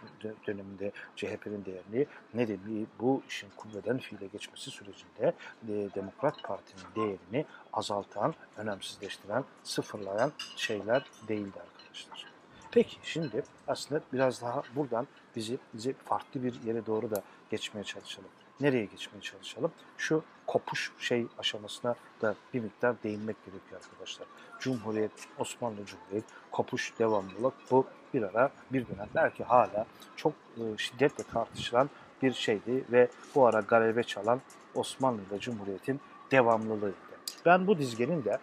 döneminde 0.47 0.91
CHP'nin 1.15 1.65
değerini, 1.65 2.07
ne 2.33 2.47
de 2.47 2.57
bu 2.99 3.21
işin 3.27 3.49
kuvveden 3.57 3.97
fiile 3.97 4.27
geçmesi 4.27 4.71
sürecinde 4.71 5.33
e, 5.67 5.95
Demokrat 5.95 6.43
Parti'nin 6.43 6.95
değerini 6.95 7.45
azaltan, 7.73 8.33
önemsizleştiren, 8.57 9.43
sıfırlayan 9.63 10.31
şeyler 10.55 11.05
değildi 11.27 11.59
arkadaşlar. 11.59 12.32
Peki 12.73 12.97
şimdi 13.03 13.43
aslında 13.67 14.01
biraz 14.13 14.41
daha 14.41 14.63
buradan 14.75 15.07
bizi, 15.35 15.57
bizi 15.73 15.93
farklı 15.93 16.43
bir 16.43 16.61
yere 16.61 16.85
doğru 16.85 17.11
da 17.11 17.23
geçmeye 17.51 17.83
çalışalım. 17.83 18.29
Nereye 18.59 18.85
geçmeye 18.85 19.21
çalışalım? 19.21 19.71
Şu 19.97 20.23
kopuş 20.47 20.91
şey 20.99 21.27
aşamasına 21.39 21.95
da 22.21 22.35
bir 22.53 22.59
miktar 22.59 23.03
değinmek 23.03 23.45
gerekiyor 23.45 23.81
arkadaşlar. 23.83 24.27
Cumhuriyet, 24.59 25.11
Osmanlı 25.37 25.85
Cumhuriyet, 25.85 26.25
kopuş 26.51 26.93
devamlılık 26.99 27.53
bu 27.71 27.85
bir 28.13 28.23
ara 28.23 28.51
bir 28.71 28.87
dönem 28.87 29.07
belki 29.15 29.43
hala 29.43 29.85
çok 30.15 30.33
e, 30.57 30.77
şiddetle 30.77 31.23
tartışılan 31.23 31.89
bir 32.21 32.33
şeydi 32.33 32.83
ve 32.91 33.07
bu 33.35 33.47
ara 33.47 33.59
galebe 33.59 34.03
çalan 34.03 34.41
Osmanlı 34.75 35.21
ile 35.31 35.39
Cumhuriyet'in 35.39 36.01
devamlılığıydı. 36.31 36.95
Ben 37.45 37.67
bu 37.67 37.77
dizgenin 37.77 38.25
de 38.25 38.39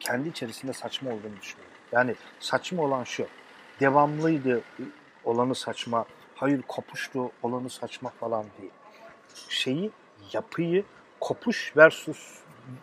kendi 0.00 0.28
içerisinde 0.28 0.72
saçma 0.72 1.10
olduğunu 1.10 1.40
düşünüyorum. 1.40 1.71
Yani 1.92 2.14
saçma 2.40 2.82
olan 2.82 3.04
şu, 3.04 3.26
devamlıydı 3.80 4.62
olanı 5.24 5.54
saçma, 5.54 6.04
hayır 6.34 6.62
kopuştu 6.62 7.30
olanı 7.42 7.70
saçma 7.70 8.10
falan 8.10 8.44
değil. 8.60 8.72
Şeyi, 9.48 9.90
yapıyı 10.32 10.84
kopuş 11.20 11.76
versus 11.76 12.38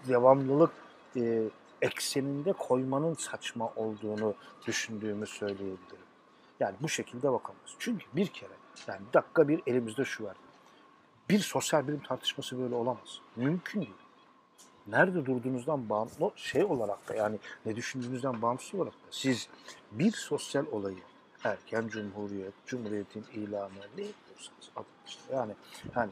devamlılık 0.07 0.71
e, 1.15 1.43
ekseninde 1.81 2.53
koymanın 2.53 3.13
saçma 3.13 3.73
olduğunu 3.75 4.35
düşündüğümü 4.67 5.27
söyleyebilirim. 5.27 6.09
Yani 6.59 6.75
bu 6.81 6.89
şekilde 6.89 7.31
bakamayız. 7.31 7.75
Çünkü 7.79 8.05
bir 8.13 8.27
kere, 8.27 8.53
yani 8.87 9.01
dakika 9.13 9.47
bir 9.47 9.61
elimizde 9.67 10.05
şu 10.05 10.23
var. 10.23 10.37
Bir 11.29 11.39
sosyal 11.39 11.87
bilim 11.87 11.99
tartışması 11.99 12.59
böyle 12.59 12.75
olamaz. 12.75 13.19
Mümkün 13.35 13.81
değil 13.81 14.08
nerede 14.91 15.25
durduğunuzdan 15.25 15.89
bağımsız 15.89 16.17
şey 16.35 16.63
olarak 16.63 17.09
da 17.09 17.15
yani 17.15 17.39
ne 17.65 17.75
düşündüğünüzden 17.75 18.41
bağımsız 18.41 18.75
olarak 18.75 18.93
da 18.93 19.07
siz 19.11 19.49
bir 19.91 20.11
sosyal 20.11 20.65
olayı 20.71 20.97
erken 21.43 21.87
cumhuriyet, 21.87 22.53
cumhuriyetin 22.65 23.25
ilanı 23.33 23.69
ne 23.97 24.03
yapıyorsanız 24.03 24.69
adın 24.75 24.85
işte 25.07 25.35
yani 25.35 25.53
yani 25.95 26.11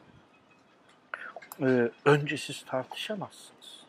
e, 1.62 1.92
önce 2.06 2.38
siz 2.38 2.66
tartışamazsınız. 2.66 3.84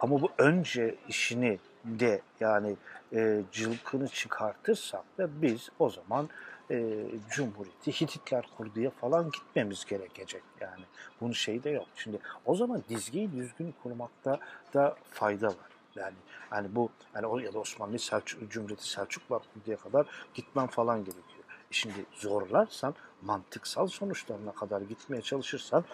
Ama 0.00 0.20
bu 0.20 0.30
önce 0.38 0.94
işini 1.08 1.58
de 1.84 2.20
yani 2.40 2.76
e, 3.12 3.42
cılkını 3.52 4.08
çıkartırsak 4.08 5.04
da 5.18 5.42
biz 5.42 5.68
o 5.78 5.90
zaman 5.90 6.28
e, 6.70 7.06
Cumhuriyeti 7.30 8.00
Hititler 8.00 8.48
kurduya 8.56 8.90
falan 8.90 9.30
gitmemiz 9.30 9.84
gerekecek 9.84 10.42
yani. 10.60 10.84
Bunun 11.20 11.32
şeyi 11.32 11.64
de 11.64 11.70
yok. 11.70 11.86
Şimdi 11.96 12.18
o 12.46 12.54
zaman 12.54 12.82
dizgeyi 12.88 13.32
düzgün 13.32 13.74
kurmakta 13.82 14.40
da 14.74 14.96
fayda 15.10 15.46
var. 15.46 15.68
Yani 15.96 16.14
yani 16.52 16.68
bu 16.74 16.90
yani 17.14 17.26
o 17.26 17.38
ya 17.38 17.52
da 17.52 17.58
Osmanlı 17.58 17.98
Selçuk 17.98 18.50
Cumhuriyeti 18.50 18.88
Selçuklar 18.88 19.42
kurduya 19.54 19.76
kadar 19.76 20.06
gitmem 20.34 20.66
falan 20.66 20.98
gerekiyor. 20.98 21.44
E 21.48 21.74
şimdi 21.74 22.06
zorlarsan 22.12 22.94
mantıksal 23.22 23.86
sonuçlarına 23.86 24.52
kadar 24.52 24.80
gitmeye 24.80 25.22
çalışırsan 25.22 25.84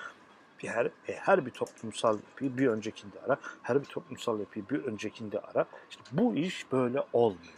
bir 0.63 0.69
her, 0.69 0.91
her 1.07 1.47
bir 1.47 1.51
toplumsal 1.51 2.15
yapıyı 2.15 2.59
bir 2.59 2.67
öncekinde 2.67 3.21
ara, 3.21 3.37
her 3.63 3.81
bir 3.81 3.87
toplumsal 3.87 4.41
yapıyı 4.41 4.69
bir 4.69 4.85
öncekinde 4.85 5.41
ara. 5.41 5.67
İşte 5.91 6.03
bu 6.13 6.35
iş 6.35 6.73
böyle 6.73 7.05
olmuyor. 7.13 7.55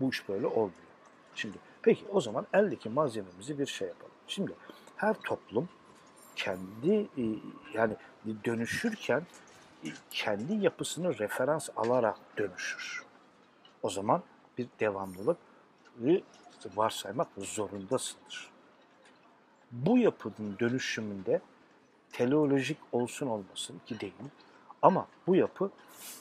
Bu 0.00 0.10
iş 0.10 0.28
böyle 0.28 0.46
olmuyor. 0.46 0.88
Şimdi 1.34 1.58
Peki 1.88 2.04
o 2.12 2.20
zaman 2.20 2.46
eldeki 2.52 2.88
malzememizi 2.88 3.58
bir 3.58 3.66
şey 3.66 3.88
yapalım. 3.88 4.12
Şimdi 4.26 4.52
her 4.96 5.14
toplum 5.14 5.68
kendi 6.36 6.92
e, 6.94 7.24
yani 7.74 7.96
dönüşürken 8.44 9.26
e, 9.84 9.88
kendi 10.10 10.54
yapısını 10.54 11.18
referans 11.18 11.68
alarak 11.76 12.16
dönüşür. 12.38 13.04
O 13.82 13.90
zaman 13.90 14.22
bir 14.58 14.68
devamlılık 14.80 15.36
varsaymak 16.76 17.28
zorundasındır. 17.38 18.50
Bu 19.72 19.98
yapının 19.98 20.58
dönüşümünde 20.60 21.40
teleolojik 22.12 22.78
olsun 22.92 23.26
olmasın 23.26 23.80
ki 23.86 24.00
değil 24.00 24.12
ama 24.82 25.06
bu 25.26 25.36
yapı 25.36 25.70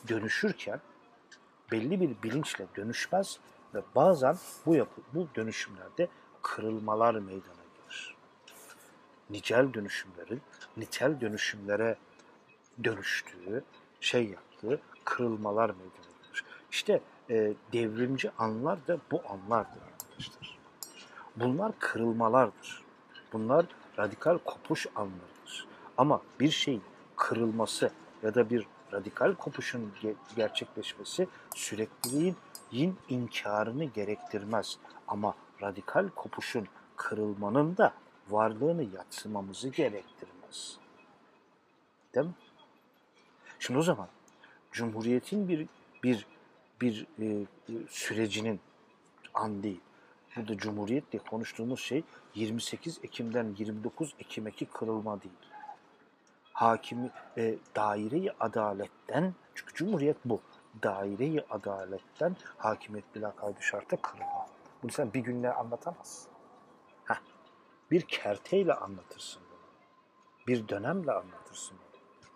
dönüşürken 0.08 0.80
belli 1.72 2.02
bir 2.02 2.24
bilinçle 2.24 2.66
dönüşmez 2.76 3.40
ve 3.78 3.82
bazen 3.96 4.38
bu 4.66 4.76
yapı, 4.76 5.02
bu 5.14 5.28
dönüşümlerde 5.36 6.08
kırılmalar 6.42 7.14
meydana 7.14 7.64
gelir. 7.76 8.16
Nicel 9.30 9.74
dönüşümlerin 9.74 10.42
nitel 10.78 11.22
dönüşümlere 11.22 11.98
dönüştüğü, 12.84 13.64
şey 14.02 14.30
yaptığı 14.30 14.82
kırılmalar 15.06 15.70
meydana 15.70 16.18
gelir. 16.24 16.46
İşte 16.72 17.02
e, 17.30 17.54
devrimci 17.74 18.32
anlar 18.38 18.88
da 18.88 18.98
bu 19.12 19.22
anlardır 19.30 19.82
arkadaşlar. 19.82 20.58
Bunlar 21.36 21.72
kırılmalardır. 21.80 22.84
Bunlar 23.34 23.66
radikal 23.98 24.38
kopuş 24.38 24.88
anlarıdır. 24.96 25.68
Ama 25.98 26.22
bir 26.40 26.52
şeyin 26.52 26.84
kırılması 27.16 27.92
ya 28.24 28.36
da 28.36 28.50
bir 28.50 28.68
radikal 28.94 29.36
kopuşun 29.36 29.94
gerçekleşmesi 30.36 31.28
sürekliliğin 31.56 32.36
yin 32.72 32.98
inkarını 33.10 33.84
gerektirmez 33.84 34.78
ama 35.08 35.36
radikal 35.62 36.10
kopuşun, 36.10 36.68
kırılmanın 36.96 37.78
da 37.78 37.94
varlığını 38.30 38.84
yatsımamızı 38.84 39.70
gerektirmez. 39.70 40.78
Değil 42.16 42.26
mi? 42.26 42.34
Şimdi 43.60 43.80
o 43.80 43.82
zaman 43.82 44.08
Cumhuriyet'in 44.72 45.48
bir 45.48 45.68
bir 46.04 46.26
bir 46.82 47.08
e, 47.20 47.46
sürecinin 47.90 48.60
an 49.34 49.64
değil. 49.64 49.82
Burada 50.36 50.58
Cumhuriyet 50.58 51.12
diye 51.12 51.24
konuştuğumuz 51.24 51.80
şey 51.80 52.04
28 52.36 53.00
Ekim'den 53.04 53.56
29 53.58 54.16
Ekim'eki 54.20 54.66
kırılma 54.66 55.22
değil. 55.22 55.34
Hakimi 56.54 57.10
e, 57.38 57.56
daire 57.76 58.34
adaletten 58.40 59.34
çünkü 59.56 59.74
Cumhuriyet 59.74 60.18
bu 60.26 60.42
daire-i 60.84 61.46
adaletten 61.50 62.36
hakimiyet 62.58 63.16
bila 63.16 63.36
kaydı 63.36 63.62
şarta 63.62 63.98
kırılma. 64.02 64.48
Bunu 64.84 64.92
sen 64.92 65.14
bir 65.14 65.20
günle 65.20 65.54
anlatamazsın. 65.54 66.32
Heh. 67.06 67.22
Bir 67.92 68.02
kerteyle 68.02 68.74
anlatırsın 68.74 69.42
bunu. 69.52 69.58
Bir 70.48 70.68
dönemle 70.68 71.12
anlatırsın 71.12 71.78
bunu. 71.78 72.32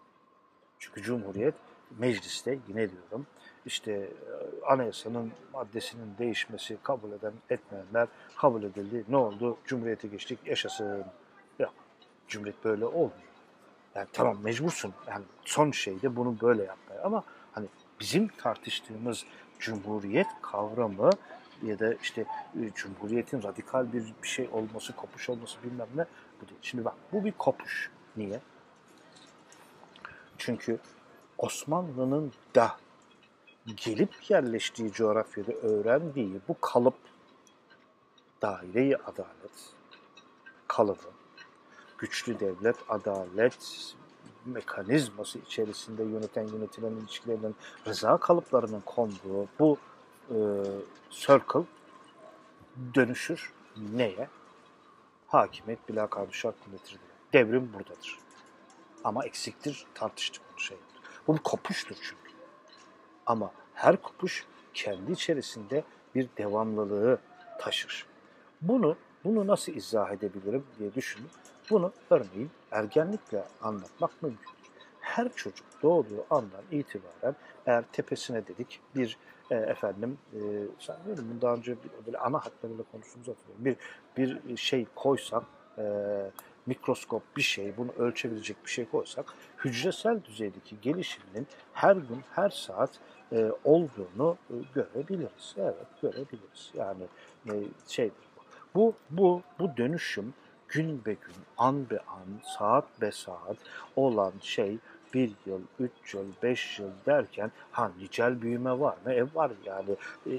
Çünkü 0.80 1.02
Cumhuriyet 1.02 1.56
mecliste 1.98 2.60
yine 2.68 2.90
diyorum 2.92 3.28
işte 3.66 3.92
e, 3.92 4.66
anayasanın 4.66 5.32
maddesinin 5.54 6.18
değişmesi 6.18 6.78
kabul 6.84 7.12
eden 7.12 7.34
etmeyenler 7.50 8.08
kabul 8.38 8.64
edildi. 8.64 9.06
Ne 9.10 9.18
oldu? 9.18 9.58
Cumhuriyete 9.66 10.08
geçtik 10.08 10.40
yaşasın. 10.46 11.06
Yok. 11.60 11.74
Cumhuriyet 12.28 12.66
böyle 12.66 12.86
olmuyor. 12.86 13.12
Yani 13.96 14.08
tamam 14.14 14.38
mecbursun. 14.44 14.94
Yani 15.08 15.26
son 15.46 15.72
şeyde 15.72 16.16
bunu 16.16 16.42
böyle 16.42 16.64
yapmaya 16.64 17.04
ama 17.04 17.24
hani 17.52 17.68
bizim 18.02 18.28
tartıştığımız 18.28 19.26
cumhuriyet 19.60 20.28
kavramı 20.42 21.10
ya 21.64 21.80
da 21.80 21.94
işte 21.94 22.26
e, 22.62 22.72
cumhuriyetin 22.76 23.44
radikal 23.44 23.94
bir, 23.94 24.14
şey 24.24 24.50
olması, 24.52 24.96
kopuş 24.96 25.30
olması 25.30 25.64
bilmem 25.64 25.88
ne 25.96 26.06
bu 26.42 26.48
değil. 26.48 26.60
Şimdi 26.62 26.86
bak 26.86 26.94
bu 27.12 27.26
bir 27.26 27.32
kopuş. 27.32 27.92
Niye? 28.18 28.40
Çünkü 30.38 30.80
Osmanlı'nın 31.38 32.34
da 32.56 32.78
gelip 33.76 34.30
yerleştiği 34.30 34.92
coğrafyada 34.92 35.52
öğrendiği 35.52 36.42
bu 36.48 36.62
kalıp 36.62 36.98
daire 38.42 38.96
adalet 38.96 39.74
kalıbı, 40.68 41.12
güçlü 41.98 42.40
devlet, 42.40 42.76
adalet, 42.90 43.96
mekanizması 44.46 45.40
içerisinde 45.40 46.04
yöneten 46.04 46.48
yönetilen 46.48 46.92
ilişkilerinin 46.92 47.56
rıza 47.88 48.18
kalıplarının 48.18 48.82
konduğu 48.82 49.48
bu 49.60 49.78
e, 50.30 50.38
circle 51.10 51.64
dönüşür 52.96 53.54
neye? 53.78 54.30
Hakimiyet 55.28 55.90
bila 55.90 56.10
şart 56.32 56.68
milletir. 56.68 57.00
Devrim 57.34 57.74
buradadır. 57.74 58.20
Ama 59.04 59.26
eksiktir, 59.26 59.86
tartıştık 59.94 60.42
bunu 60.52 60.60
şey. 60.60 60.78
Bu 61.28 61.36
bir 61.36 61.40
kopuştur 61.44 61.96
çünkü. 61.96 62.32
Ama 63.26 63.52
her 63.74 64.02
kopuş 64.02 64.46
kendi 64.74 65.12
içerisinde 65.12 65.84
bir 66.16 66.30
devamlılığı 66.38 67.20
taşır. 67.60 68.06
Bunu 68.62 68.98
bunu 69.24 69.48
nasıl 69.48 69.74
izah 69.74 70.12
edebilirim 70.12 70.66
diye 70.80 70.94
düşünün. 70.94 71.30
Bunu 71.72 71.92
örneğin 72.10 72.52
ergenlikle 72.72 73.44
anlatmak 73.62 74.24
mümkün. 74.24 74.52
Her 75.00 75.34
çocuk 75.34 75.66
doğduğu 75.84 76.26
andan 76.30 76.64
itibaren 76.72 77.36
eğer 77.66 77.84
tepesine 77.92 78.48
dedik 78.48 78.80
bir 78.96 79.18
e, 79.52 79.56
efendim 79.56 80.18
e, 80.34 80.40
sanıyorum 80.80 81.26
bunu 81.32 81.42
daha 81.42 81.56
önce 81.56 81.72
bir, 81.72 82.06
böyle 82.06 82.18
ana 82.18 82.38
hatlarıyla 82.38 82.84
konuştuğumuzu 82.92 83.32
hatırlıyorum. 83.32 83.78
Bir, 84.18 84.40
bir 84.50 84.58
şey 84.58 84.86
koysak 84.96 85.44
e, 85.78 85.84
mikroskop 86.66 87.24
bir 87.38 87.42
şey, 87.42 87.78
bunu 87.78 87.92
ölçebilecek 87.98 88.66
bir 88.66 88.70
şey 88.70 88.90
koysak 88.90 89.26
hücresel 89.66 90.24
düzeydeki 90.24 90.82
gelişiminin 90.82 91.48
her 91.74 91.96
gün, 91.96 92.24
her 92.32 92.50
saat 92.50 93.00
e, 93.32 93.52
olduğunu 93.64 94.38
e, 94.50 94.54
görebiliriz. 94.76 95.56
Evet, 95.58 96.02
görebiliriz. 96.02 96.72
Yani 96.74 97.04
e, 97.46 97.54
şeydir 97.88 98.28
bu. 98.36 98.42
Bu, 98.76 98.94
bu, 99.10 99.42
bu 99.60 99.78
dönüşüm 99.78 100.34
gün 100.72 101.06
be 101.06 101.14
gün, 101.14 101.36
an 101.58 101.90
be 101.90 102.00
an, 102.00 102.42
saat 102.58 103.02
be 103.02 103.12
saat 103.12 103.58
olan 103.96 104.34
şey 104.42 104.78
bir 105.14 105.32
yıl, 105.46 105.62
üç 105.80 106.14
yıl, 106.14 106.26
beş 106.44 106.80
yıl 106.80 106.90
derken 107.06 107.52
ha 107.72 107.92
nicel 108.00 108.42
büyüme 108.42 108.80
var 108.80 108.98
mı? 109.06 109.14
E 109.14 109.36
var 109.36 109.52
yani 109.66 109.96
e, 110.28 110.32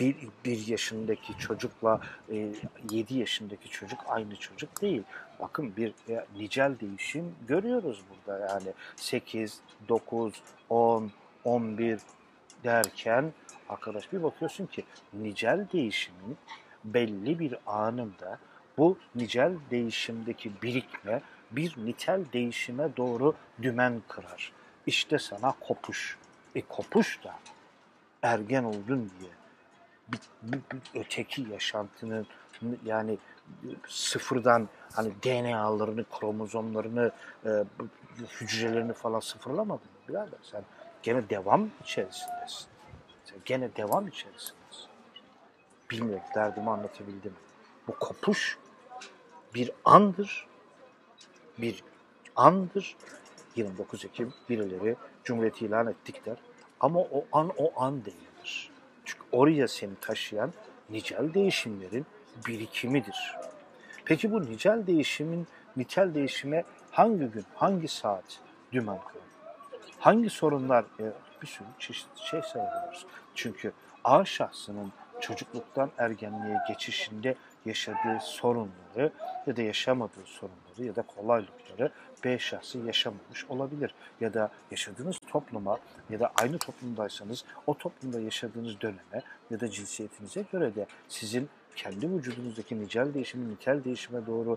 bir, 0.00 0.16
bir 0.44 0.66
yaşındaki 0.66 1.38
çocukla 1.38 2.00
e, 2.32 2.52
yedi 2.90 3.18
yaşındaki 3.18 3.68
çocuk 3.68 4.00
aynı 4.08 4.36
çocuk 4.36 4.82
değil. 4.82 5.02
Bakın 5.40 5.76
bir 5.76 5.94
e, 6.08 6.26
nicel 6.36 6.80
değişim 6.80 7.34
görüyoruz 7.48 8.02
burada 8.10 8.38
yani 8.38 8.72
sekiz, 8.96 9.60
dokuz, 9.88 10.42
on, 10.68 11.10
on 11.44 11.78
bir 11.78 12.00
derken 12.64 13.32
arkadaş 13.68 14.12
bir 14.12 14.22
bakıyorsun 14.22 14.66
ki 14.66 14.84
nicel 15.12 15.66
değişimin 15.72 16.36
belli 16.84 17.38
bir 17.38 17.54
anında 17.66 18.38
bu 18.80 18.98
nicel 19.14 19.52
değişimdeki 19.70 20.52
birikme 20.62 21.22
bir 21.50 21.74
nitel 21.84 22.24
değişime 22.32 22.96
doğru 22.96 23.34
dümen 23.62 24.02
kırar. 24.08 24.52
İşte 24.86 25.18
sana 25.18 25.54
kopuş. 25.60 26.18
E 26.54 26.60
kopuş 26.60 27.24
da 27.24 27.34
ergen 28.22 28.64
oldun 28.64 29.10
diye 29.20 29.30
bir, 30.08 30.20
bir, 30.42 30.58
bir 30.72 31.00
öteki 31.00 31.42
yaşantının 31.42 32.26
yani 32.84 33.18
sıfırdan 33.88 34.68
hani 34.92 35.12
DNA'larını, 35.24 36.04
kromozomlarını, 36.04 37.12
e, 37.46 37.64
hücrelerini 38.40 38.92
falan 38.92 39.20
sıfırlamadın 39.20 39.84
mı 39.84 40.08
birader? 40.08 40.38
Sen 40.42 40.62
gene 41.02 41.30
devam 41.30 41.70
içerisindesin. 41.84 42.68
Sen 43.24 43.38
gene 43.44 43.76
devam 43.76 44.08
içerisindesin. 44.08 44.90
Bilmiyorum 45.90 46.24
derdimi 46.34 46.70
anlatabildim. 46.70 47.34
Bu 47.88 47.98
kopuş 47.98 48.58
bir 49.54 49.70
andır 49.84 50.50
bir 51.62 51.84
andır. 52.36 52.96
29 53.56 54.04
Ekim 54.04 54.34
birileri 54.48 54.96
Cumhuriyeti 55.24 55.66
ilan 55.66 55.86
ettik 55.86 56.26
der. 56.26 56.36
Ama 56.80 57.00
o 57.00 57.24
an 57.32 57.52
o 57.58 57.82
an 57.82 58.04
değildir. 58.04 58.70
Çünkü 59.04 59.24
oraya 59.32 59.68
seni 59.68 59.94
taşıyan 60.00 60.52
nicel 60.90 61.34
değişimlerin 61.34 62.06
birikimidir. 62.46 63.36
Peki 64.04 64.32
bu 64.32 64.42
nicel 64.42 64.86
değişimin 64.86 65.46
nitel 65.76 66.14
değişime 66.14 66.64
hangi 66.90 67.24
gün, 67.24 67.44
hangi 67.54 67.88
saat 67.88 68.40
dümen 68.72 68.98
koyar? 68.98 69.26
Hangi 69.98 70.30
sorunlar 70.30 70.84
e, 71.00 71.04
bir 71.42 71.46
sürü 71.46 71.68
çeşitli 71.78 72.26
şey 72.26 72.42
sayabiliriz. 72.42 73.04
Çünkü 73.34 73.72
A 74.04 74.24
şahsının 74.24 74.92
çocukluktan 75.20 75.90
ergenliğe 75.98 76.58
geçişinde 76.68 77.34
yaşadığı 77.64 78.18
sorunları 78.20 79.12
ya 79.46 79.56
da 79.56 79.62
yaşamadığı 79.62 80.24
sorunları 80.24 80.84
ya 80.84 80.96
da 80.96 81.02
kolaylıkları 81.02 81.90
B 82.24 82.38
şahsı 82.38 82.78
yaşamamış 82.78 83.44
olabilir. 83.48 83.94
Ya 84.20 84.34
da 84.34 84.50
yaşadığınız 84.70 85.18
topluma 85.18 85.78
ya 86.10 86.20
da 86.20 86.32
aynı 86.42 86.58
toplumdaysanız 86.58 87.44
o 87.66 87.78
toplumda 87.78 88.20
yaşadığınız 88.20 88.80
döneme 88.80 89.22
ya 89.50 89.60
da 89.60 89.70
cinsiyetinize 89.70 90.44
göre 90.52 90.74
de 90.74 90.86
sizin 91.08 91.48
kendi 91.76 92.10
vücudunuzdaki 92.10 92.80
nicel 92.80 93.14
değişimi, 93.14 93.48
nitel 93.50 93.84
değişime 93.84 94.26
doğru 94.26 94.56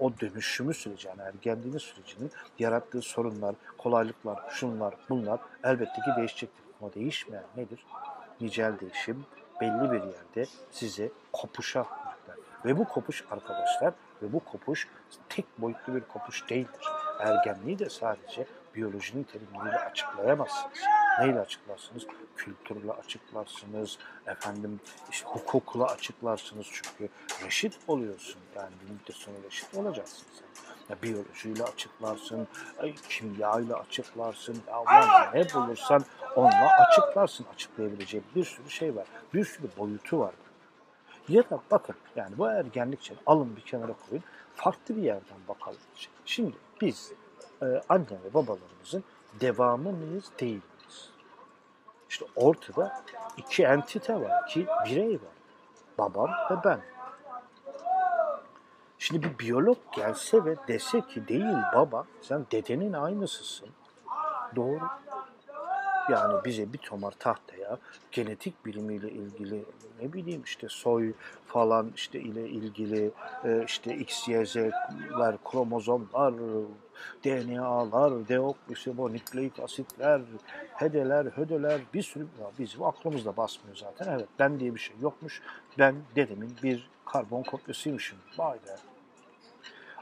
o 0.00 0.20
dönüşümü 0.20 0.74
süreci, 0.74 1.08
yani 1.08 1.22
ergenliğinin 1.22 1.78
sürecinin 1.78 2.30
yarattığı 2.58 3.02
sorunlar, 3.02 3.54
kolaylıklar, 3.78 4.38
şunlar, 4.50 4.94
bunlar 5.08 5.40
elbette 5.64 5.94
ki 5.94 6.10
değişecektir. 6.16 6.64
Ama 6.80 6.94
değişmeyen 6.94 7.44
nedir? 7.56 7.86
Nicel 8.40 8.80
değişim 8.80 9.24
belli 9.60 9.92
bir 9.92 10.02
yerde 10.02 10.50
sizi 10.70 11.12
kopuşa 11.32 11.86
ve 12.66 12.78
bu 12.78 12.84
kopuş 12.84 13.24
arkadaşlar 13.30 13.94
ve 14.22 14.32
bu 14.32 14.40
kopuş 14.40 14.88
tek 15.28 15.44
boyutlu 15.58 15.94
bir 15.94 16.00
kopuş 16.00 16.48
değildir. 16.50 16.86
Ergenliği 17.20 17.78
de 17.78 17.90
sadece 17.90 18.46
biyolojinin 18.74 19.22
terimleriyle 19.22 19.78
açıklayamazsınız. 19.78 20.78
Neyle 21.20 21.40
açıklarsınız? 21.40 22.06
Kültürle 22.36 22.92
açıklarsınız, 22.92 23.98
efendim 24.26 24.80
işte 25.10 25.28
hukukla 25.28 25.86
açıklarsınız 25.86 26.66
çünkü 26.72 27.12
reşit 27.44 27.78
oluyorsun. 27.88 28.40
Yani 28.56 28.70
bir 28.84 28.90
müddet 28.90 29.16
sonra 29.16 29.36
reşit 29.44 29.74
olacaksın 29.74 30.26
sen. 30.34 30.46
Ya 30.90 31.02
biyolojiyle 31.02 31.64
açıklarsın, 31.64 32.48
kimya 33.08 33.60
ile 33.60 33.74
açıklarsın, 33.74 34.62
ya 34.88 35.30
ne 35.34 35.54
bulursan 35.54 36.04
onunla 36.36 36.86
açıklarsın. 36.88 37.46
Açıklayabileceğin 37.54 38.26
bir 38.34 38.44
sürü 38.44 38.70
şey 38.70 38.96
var. 38.96 39.06
Bir 39.34 39.44
sürü 39.44 39.68
boyutu 39.78 40.18
var. 40.18 40.34
Ya 41.28 41.50
da 41.50 41.60
bakın 41.70 41.96
yani 42.16 42.38
bu 42.38 42.48
ergenlik 42.48 43.00
için 43.00 43.18
alın 43.26 43.56
bir 43.56 43.60
kenara 43.60 43.94
koyun. 44.08 44.24
Farklı 44.54 44.96
bir 44.96 45.02
yerden 45.02 45.38
bakalım. 45.48 45.78
Şimdi 46.24 46.56
biz 46.80 47.12
e, 47.62 47.66
anne 47.88 48.18
ve 48.24 48.34
babalarımızın 48.34 49.04
devamı 49.40 49.92
mıyız 49.92 50.30
değil 50.40 50.50
miyiz? 50.52 51.10
İşte 52.08 52.24
ortada 52.36 53.02
iki 53.36 53.64
entite 53.64 54.20
var, 54.20 54.44
iki 54.48 54.66
birey 54.66 55.14
var. 55.14 55.36
Babam 55.98 56.30
ve 56.50 56.64
ben. 56.64 56.80
Şimdi 58.98 59.22
bir 59.22 59.38
biyolog 59.38 59.78
gelse 59.92 60.44
ve 60.44 60.56
dese 60.68 61.00
ki 61.00 61.28
değil 61.28 61.56
baba 61.74 62.06
sen 62.20 62.46
dedenin 62.52 62.92
aynısısın. 62.92 63.68
Doğru. 64.56 64.80
Yani 66.10 66.44
bize 66.44 66.72
bir 66.72 66.78
tomar 66.78 67.10
tahtaya 67.18 67.78
genetik 68.12 68.66
bilimiyle 68.66 69.10
ilgili 69.10 69.64
ne 70.02 70.12
bileyim 70.12 70.42
işte 70.44 70.66
soy 70.70 71.12
falan 71.46 71.92
işte 71.96 72.20
ile 72.20 72.48
ilgili 72.48 73.10
e, 73.44 73.64
işte 73.66 73.96
X, 73.96 74.28
Y, 74.28 74.46
Z'ler, 74.46 75.36
kromozomlar, 75.44 76.34
DNA'lar, 77.24 78.28
deoksiribonükleik 78.28 79.60
asitler, 79.60 80.20
hedeler, 80.74 81.24
hödeler 81.24 81.80
bir 81.94 82.02
sürü 82.02 82.26
ya 82.40 82.50
bizim 82.58 82.82
aklımızda 82.82 83.36
basmıyor 83.36 83.76
zaten. 83.76 84.12
Evet 84.12 84.28
ben 84.38 84.60
diye 84.60 84.74
bir 84.74 84.80
şey 84.80 84.96
yokmuş. 85.02 85.42
Ben 85.78 85.94
dedemin 86.16 86.56
bir 86.62 86.90
karbon 87.04 87.42
kopyasıymışım. 87.42 88.18
Vay 88.38 88.54
be. 88.54 88.76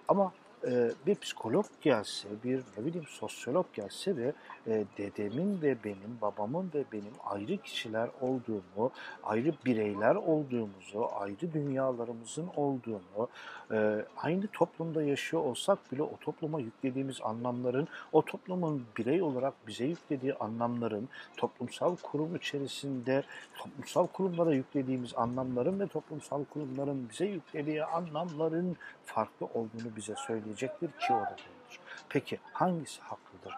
Ama 0.08 0.32
e, 0.66 0.90
bir 1.06 1.14
psikolog 1.14 1.66
gelse, 1.80 2.28
bir 2.44 2.60
ne 2.78 2.84
bileyim 2.84 3.06
sosyolog 3.08 3.66
gelse 3.74 4.16
de 4.16 4.32
e, 4.66 4.84
dedemin 4.98 5.62
ve 5.62 5.76
benim, 5.84 6.18
babamın 6.22 6.70
ve 6.74 6.84
benim 6.92 7.12
ayrı 7.24 7.56
kişiler 7.56 8.08
olduğumu, 8.20 8.90
ayrı 9.24 9.52
bireyler 9.66 10.14
olduğumuzu, 10.14 11.08
ayrı 11.14 11.52
dünyalarımızın 11.52 12.48
olduğunu, 12.56 13.28
e, 13.72 14.04
aynı 14.16 14.46
toplumda 14.46 15.02
yaşıyor 15.02 15.42
olsak 15.42 15.92
bile 15.92 16.02
o 16.02 16.16
topluma 16.20 16.60
yüklediğimiz 16.60 17.20
anlamların, 17.22 17.88
o 18.12 18.22
toplumun 18.22 18.84
birey 18.98 19.22
olarak 19.22 19.54
bize 19.66 19.84
yüklediği 19.84 20.34
anlamların, 20.34 21.08
toplumsal 21.36 21.96
kurum 21.96 22.36
içerisinde 22.36 23.22
toplumsal 23.58 24.06
kurumlara 24.06 24.54
yüklediğimiz 24.54 25.14
anlamların 25.16 25.80
ve 25.80 25.86
toplumsal 25.86 26.44
kurumların 26.44 27.08
bize 27.10 27.26
yüklediği 27.26 27.84
anlamların 27.84 28.76
farklı 29.04 29.46
olduğunu 29.46 29.96
bize 29.96 30.14
söyleyecektir 30.54 30.88
ki 30.88 31.12
o 31.12 31.16
da 31.16 31.26
doğrudur. 31.26 31.80
Peki 32.08 32.40
hangisi 32.52 33.00
haklıdır? 33.00 33.54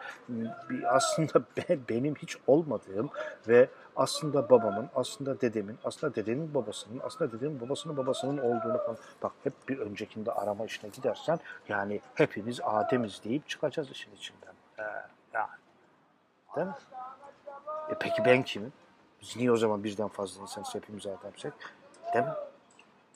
Bir 0.71 0.97
aslında 0.97 1.45
benim 1.89 2.15
hiç 2.15 2.37
olmadığım 2.47 3.11
ve 3.49 3.69
aslında 3.97 4.51
babamın, 4.51 4.89
aslında 4.95 5.41
dedemin, 5.41 5.79
aslında 5.85 6.15
dedenin 6.15 6.55
babasının, 6.55 7.01
aslında 7.05 7.33
dedenin 7.33 7.61
babasının 7.61 7.97
babasının 7.97 8.39
olduğunu 8.39 8.79
falan. 8.79 8.97
Bak 9.23 9.33
hep 9.45 9.53
bir 9.69 9.79
öncekinde 9.79 10.33
arama 10.33 10.65
işine 10.65 10.91
gidersen 10.91 11.39
yani 11.69 12.01
hepimiz 12.15 12.61
Adem'iz 12.65 13.25
deyip 13.25 13.49
çıkacağız 13.49 13.91
işin 13.91 14.15
içinden. 14.15 14.55
Ee, 14.79 14.83
yani. 15.33 15.49
Değil 16.57 16.67
mi? 16.67 16.75
E 17.91 17.95
peki 18.01 18.25
ben 18.25 18.43
kimim? 18.43 18.73
Biz 19.23 19.37
niye 19.37 19.53
o 19.53 19.57
zaman 19.57 19.85
birden 19.85 20.09
fazla 20.09 20.43
insanız 20.43 20.75
hepimiz 20.75 21.07
Adem'sek? 21.07 21.53
Değil 22.15 22.25
mi? 22.25 22.33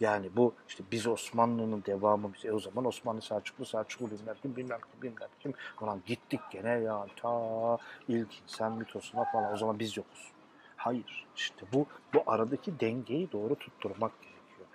Yani 0.01 0.31
bu 0.37 0.55
işte 0.69 0.85
biz 0.93 1.07
Osmanlı'nın 1.07 1.83
devamı 1.87 2.33
biz 2.35 2.45
e 2.45 2.53
o 2.53 2.61
zaman 2.61 2.85
Osmanlı 2.85 3.23
Selçuklu 3.23 3.65
Selçuklu 3.65 4.11
bilmem 4.11 4.35
kim 4.43 4.57
bilmem 4.57 4.79
kim 4.93 5.03
bilmem 5.03 5.29
kim 5.41 5.53
falan 5.77 6.03
gittik 6.07 6.41
gene 6.51 6.71
ya 6.71 7.07
ta 7.17 7.79
ilk 8.09 8.43
insan 8.43 8.73
mitosuna 8.73 9.25
falan 9.25 9.53
o 9.53 9.57
zaman 9.57 9.79
biz 9.79 9.97
yokuz. 9.97 10.33
Hayır 10.77 11.27
işte 11.37 11.67
bu 11.73 11.87
bu 12.15 12.23
aradaki 12.27 12.81
dengeyi 12.81 13.33
doğru 13.33 13.55
tutturmak 13.55 14.13
gerekiyor. 14.21 14.69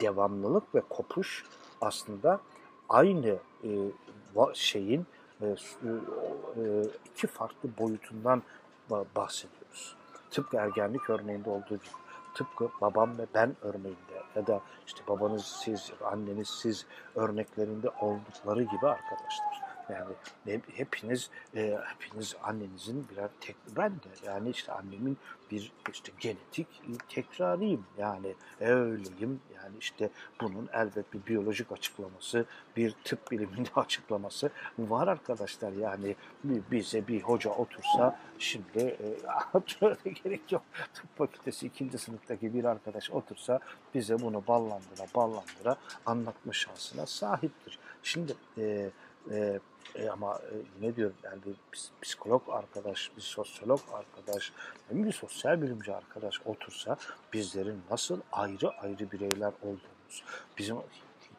Devamlılık 0.00 0.74
ve 0.74 0.80
kopuş 0.80 1.44
aslında 1.80 2.40
aynı 2.88 3.38
e, 3.64 3.70
şeyin 4.54 5.06
e, 5.40 5.46
e, 5.46 5.54
iki 7.12 7.26
farklı 7.26 7.68
boyutundan 7.78 8.42
bahsediyoruz. 8.90 9.96
Tıpkı 10.30 10.56
ergenlik 10.56 11.10
örneğinde 11.10 11.50
olduğu 11.50 11.68
gibi 11.76 11.94
tıpkı 12.34 12.68
babam 12.80 13.18
ve 13.18 13.26
ben 13.34 13.56
örneğinde 13.62 14.05
ya 14.36 14.46
da 14.46 14.60
işte 14.86 15.00
babanız 15.08 15.44
siz, 15.44 15.92
anneniz 16.04 16.48
siz 16.48 16.86
örneklerinde 17.14 17.90
oldukları 17.90 18.62
gibi 18.62 18.86
arkadaşlar. 18.86 19.62
Yani 19.90 20.60
hepiniz 20.74 21.30
e, 21.54 21.78
hepiniz 21.84 22.36
annenizin 22.42 23.08
birer 23.08 23.28
tek 23.40 23.56
ben 23.76 23.90
de 23.90 24.26
yani 24.26 24.50
işte 24.50 24.72
annemin 24.72 25.18
bir 25.50 25.72
işte 25.92 26.12
genetik 26.20 26.66
tekrarıyım. 27.08 27.86
Yani 27.98 28.34
öyleyim. 28.60 29.40
Yani 29.54 29.76
işte 29.80 30.10
bunun 30.40 30.68
elbet 30.72 31.14
bir 31.14 31.26
biyolojik 31.26 31.72
açıklaması 31.72 32.46
bir 32.76 32.94
tıp 33.04 33.30
biliminde 33.30 33.68
açıklaması 33.76 34.50
var 34.78 35.08
arkadaşlar. 35.08 35.72
Yani 35.72 36.16
bize 36.44 37.08
bir 37.08 37.22
hoca 37.22 37.50
otursa 37.50 38.18
şimdi 38.38 38.78
e, 38.78 40.10
gerek 40.24 40.52
yok. 40.52 40.62
Tıp 40.94 41.18
fakültesi 41.18 41.66
ikinci 41.66 41.98
sınıftaki 41.98 42.54
bir 42.54 42.64
arkadaş 42.64 43.10
otursa 43.10 43.60
bize 43.94 44.20
bunu 44.20 44.46
ballandıra 44.46 45.06
ballandıra 45.14 45.76
anlatma 46.06 46.52
şansına 46.52 47.06
sahiptir. 47.06 47.78
Şimdi 48.02 48.34
e, 48.58 48.90
e, 49.30 49.60
e, 49.94 50.08
ama 50.08 50.34
e, 50.34 50.86
ne 50.86 50.96
diyorum 50.96 51.16
yani 51.24 51.38
bir 51.46 51.56
psikolog 52.02 52.42
arkadaş, 52.48 53.10
bir 53.16 53.22
sosyolog 53.22 53.80
arkadaş, 53.92 54.52
bir 54.90 55.12
sosyal 55.12 55.62
bilimci 55.62 55.94
arkadaş 55.94 56.40
otursa 56.44 56.96
bizlerin 57.32 57.80
nasıl 57.90 58.20
ayrı 58.32 58.70
ayrı 58.70 59.12
bireyler 59.12 59.52
olduğumuz, 59.62 60.24
bizim 60.58 60.76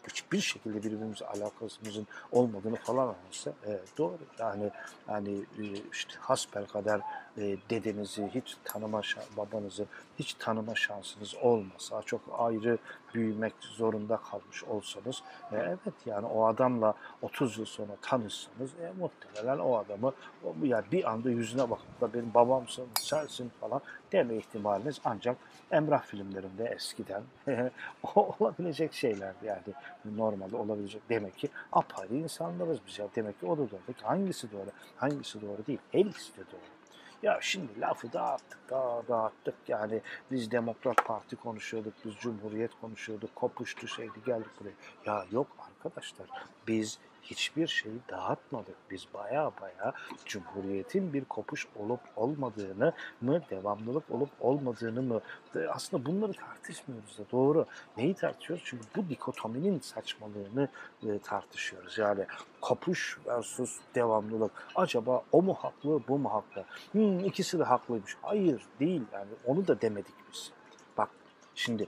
hiçbir 0.08 0.42
şekilde 0.42 0.78
birbirimize 0.78 1.26
alakasımızın 1.26 2.08
olmadığını 2.32 2.76
falan 2.76 3.04
anlatsa 3.04 3.54
evet, 3.66 3.98
doğru. 3.98 4.18
Yani 4.40 4.72
yani 5.10 5.32
e, 5.60 5.64
işte 5.92 6.14
hasbel 6.20 6.66
kadar 6.66 7.02
e, 7.38 7.58
dedenizi 7.70 8.32
hiç 8.36 8.58
tanıma 8.64 9.02
babanızı 9.38 9.86
hiç 10.20 10.34
tanıma 10.34 10.76
şansınız 10.76 11.36
olmasa 11.36 12.02
çok 12.02 12.22
ayrı 12.38 12.78
büyümek 13.18 13.54
zorunda 13.60 14.18
kalmış 14.18 14.64
olsanız 14.64 15.24
e, 15.52 15.56
evet 15.56 15.94
yani 16.06 16.26
o 16.26 16.46
adamla 16.46 16.94
30 17.22 17.58
yıl 17.58 17.66
sonra 17.66 17.92
tanışsanız 18.02 18.72
e, 18.82 18.94
muhtemelen 19.00 19.60
o 19.60 19.78
adamı 19.78 20.14
o, 20.44 20.56
yani 20.64 20.86
bir 20.92 21.12
anda 21.12 21.30
yüzüne 21.30 21.70
bakıp 21.70 22.02
da 22.02 22.14
benim 22.14 22.34
babamsın 22.34 22.88
sensin 23.00 23.52
falan 23.62 23.82
deme 24.12 24.36
ihtimaliniz 24.36 25.02
ancak 25.06 25.38
Emrah 25.72 26.04
filmlerinde 26.04 26.66
eskiden 26.66 27.24
olabilecek 28.16 28.94
şeylerdi 28.94 29.46
yani 29.46 29.62
normalde 30.06 30.56
olabilecek 30.56 31.02
demek 31.10 31.38
ki 31.38 31.50
apayrı 31.72 32.16
insanlarız 32.16 32.80
biz 32.88 33.00
ya 33.00 33.08
demek 33.16 33.40
ki 33.40 33.46
o 33.46 33.58
da 33.58 33.72
doğru. 33.72 33.80
Hangisi 34.04 34.52
doğru? 34.52 34.70
Hangisi 34.98 35.42
doğru 35.42 35.66
değil? 35.68 35.80
Her 35.92 36.06
ikisi 36.06 36.34
de 36.34 36.42
doğru. 36.52 36.77
Ya 37.24 37.40
şimdi 37.42 37.82
lafı 37.82 38.14
dağıttık, 38.14 38.60
daha 38.70 39.08
dağıttık. 39.08 39.56
Yani 39.68 40.02
biz 40.32 40.52
Demokrat 40.52 41.06
Parti 41.06 41.36
konuşuyorduk, 41.36 41.94
biz 42.06 42.16
Cumhuriyet 42.16 42.72
konuşuyorduk, 42.82 43.36
kopuştu 43.36 43.88
şeydi 43.88 44.24
geldik 44.26 44.50
buraya. 44.60 44.76
Ya 45.06 45.26
yok 45.32 45.48
arkadaşlar 45.60 46.28
biz 46.68 47.00
hiçbir 47.32 47.68
şeyi 47.68 48.00
dağıtmadık. 48.10 48.76
Biz 48.92 49.06
baya 49.14 49.52
baya 49.62 49.94
Cumhuriyet'in 50.26 51.14
bir 51.14 51.26
kopuş 51.26 51.68
olup 51.76 52.00
olmadığını 52.16 52.94
mı, 53.22 53.42
devamlılık 53.50 54.12
olup 54.12 54.30
olmadığını 54.40 55.02
mı 55.02 55.22
aslında 55.70 56.06
bunları 56.06 56.34
tartışmıyoruz 56.34 57.18
da 57.18 57.24
doğru. 57.32 57.66
Neyi 57.98 58.14
tartışıyoruz? 58.14 58.64
Çünkü 58.68 58.86
bu 58.96 59.10
dikotominin 59.10 59.80
saçmalığını 59.80 60.68
e, 61.04 61.20
tartışıyoruz. 61.20 61.98
Yani 61.98 62.26
kopuş 62.62 63.20
versus 63.28 63.80
devamlılık. 63.96 64.52
Acaba 64.76 65.24
o 65.32 65.42
mu 65.42 65.54
haklı, 65.54 66.02
bu 66.08 66.18
mu 66.18 66.34
haklı? 66.34 66.66
Hmm, 66.92 67.20
ikisi 67.20 67.60
de 67.60 67.64
haklıymış. 67.64 68.18
Hayır 68.22 68.62
değil 68.80 69.02
yani 69.14 69.30
onu 69.46 69.68
da 69.68 69.82
demedik 69.82 70.16
biz. 70.34 70.52
Bak 70.98 71.10
şimdi 71.56 71.88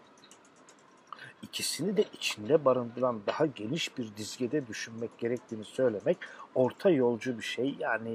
ikisini 1.41 1.97
de 1.97 2.05
içinde 2.13 2.65
barındıran 2.65 3.21
daha 3.27 3.45
geniş 3.45 3.97
bir 3.97 4.15
dizgede 4.17 4.67
düşünmek 4.67 5.17
gerektiğini 5.17 5.63
söylemek 5.63 6.17
orta 6.55 6.89
yolcu 6.89 7.37
bir 7.37 7.43
şey. 7.43 7.75
Yani 7.79 8.09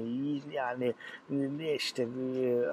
yani 0.51 0.93
ne 1.29 1.75
işte 1.75 2.07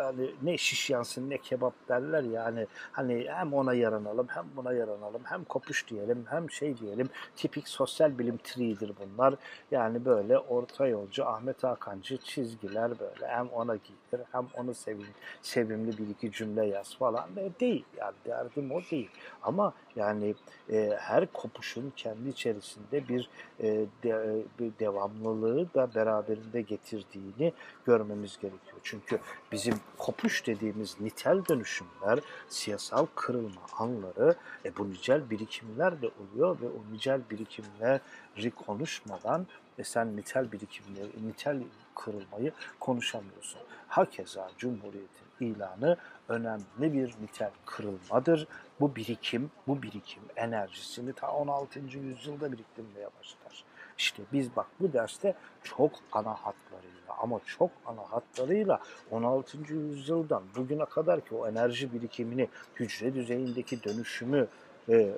hani 0.03 0.31
ne 0.43 0.59
şiş 0.59 0.91
yansın 0.91 1.31
ne 1.31 1.39
kebap 1.39 1.75
derler 1.89 2.23
yani 2.23 2.67
hani 2.93 3.27
hem 3.29 3.55
ona 3.55 3.75
yaranalım 3.75 4.27
hem 4.29 4.45
buna 4.57 4.73
yaranalım 4.73 5.23
hem 5.25 5.45
kopuş 5.45 5.89
diyelim 5.89 6.25
hem 6.31 6.51
şey 6.51 6.79
diyelim 6.79 7.09
tipik 7.37 7.69
sosyal 7.69 8.19
bilim 8.19 8.39
triidir 8.45 8.93
bunlar. 9.01 9.35
Yani 9.71 10.05
böyle 10.05 10.39
orta 10.39 10.87
yolcu 10.87 11.27
Ahmet 11.27 11.65
Hakan'cı 11.65 12.17
çizgiler 12.17 12.91
böyle 13.01 13.27
hem 13.29 13.49
ona 13.49 13.77
giydir 13.77 14.27
hem 14.33 14.47
onu 14.57 14.75
sevim, 14.75 15.07
sevimli 15.43 15.99
bir 15.99 16.09
iki 16.09 16.33
cümle 16.33 16.67
yaz 16.67 16.97
falan 16.97 17.37
de 17.37 17.51
değil 17.61 17.85
yani 17.99 18.15
derdim 18.27 18.73
o 18.73 18.81
değil 18.91 19.11
ama 19.43 19.73
yani 19.97 20.35
e, 20.73 20.97
her 21.01 21.27
kopuşun 21.27 21.93
kendi 21.97 22.29
içerisinde 22.29 23.09
bir, 23.09 23.29
e, 23.61 23.87
de, 24.03 24.43
bir 24.59 24.73
devamlılığı 24.81 25.52
da 25.75 25.95
beraberinde 25.95 26.63
getirdiğini 26.63 27.53
görmemiz 27.87 28.39
gerekiyor. 28.39 28.79
Çünkü 28.83 29.19
bizim 29.53 29.75
kopuş 29.99 30.47
dediğimiz 30.47 31.01
nitel 31.01 31.47
dönüşümler, 31.49 32.19
siyasal 32.49 33.07
kırılma 33.15 33.63
anları 33.79 34.35
e, 34.65 34.77
bu 34.77 34.91
nicel 34.91 35.31
birikimler 35.31 36.03
de 36.03 36.07
oluyor 36.07 36.61
ve 36.61 36.67
o 36.67 36.95
nicel 36.95 37.21
birikimleri 37.31 38.51
konuşmadan 38.67 39.47
e, 39.79 39.85
sen 39.85 40.17
nitel 40.17 40.53
birikimleri, 40.53 41.27
nitel 41.27 41.63
kırılmayı 41.95 42.53
konuşamıyorsun. 42.81 43.61
Hakeza 43.89 44.51
Cumhuriyet'in 44.59 45.47
ilanı 45.47 45.97
önemli 46.29 46.93
bir 46.93 47.15
nitel 47.23 47.51
kırılmadır. 47.67 48.49
Bu 48.81 48.97
birikim, 48.97 49.51
bu 49.67 49.83
birikim 49.83 50.23
enerjisini 50.37 51.13
ta 51.13 51.33
16. 51.33 51.81
yüzyılda 51.81 52.53
biriktirmeye 52.53 53.07
başlar. 53.07 53.65
İşte 53.99 54.23
biz 54.33 54.57
bak 54.57 54.67
bu 54.81 54.93
derste 54.93 55.35
çok 55.63 55.91
ana 56.13 56.35
hatlarıyla 56.35 57.15
ama 57.23 57.41
çok 57.47 57.71
ana 57.87 58.03
hatlarıyla 58.03 58.81
16. 59.11 59.59
yüzyıldan 59.75 60.43
bugüne 60.57 60.85
kadar 60.85 61.21
ki 61.21 61.35
o 61.35 61.49
enerji 61.49 61.93
birikimini, 61.93 62.49
hücre 62.77 63.15
düzeyindeki 63.15 63.85
dönüşümü 63.85 64.49
e, 64.89 64.95
e, 64.95 65.15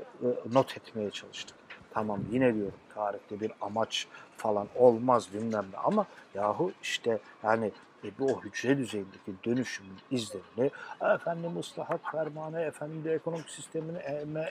not 0.52 0.76
etmeye 0.76 1.10
çalıştık. 1.10 1.56
Tamam 1.90 2.20
yine 2.30 2.54
diyorum 2.54 2.78
tarihte 2.94 3.40
bir 3.40 3.52
amaç 3.60 4.06
falan 4.36 4.68
olmaz 4.74 5.28
bilmem 5.34 5.66
ne 5.72 5.78
ama 5.78 6.06
yahu 6.34 6.72
işte 6.82 7.18
yani 7.42 7.72
e, 8.04 8.18
bu 8.18 8.42
hücre 8.44 8.78
düzeyindeki 8.78 9.32
dönüşümün 9.44 9.98
izlerini 10.10 10.70
efendim 11.14 11.58
ıslahat 11.58 12.00
fermanı, 12.12 12.60
efendim 12.60 13.04
de 13.04 13.14
ekonomik 13.14 13.50
sistemine 13.50 13.98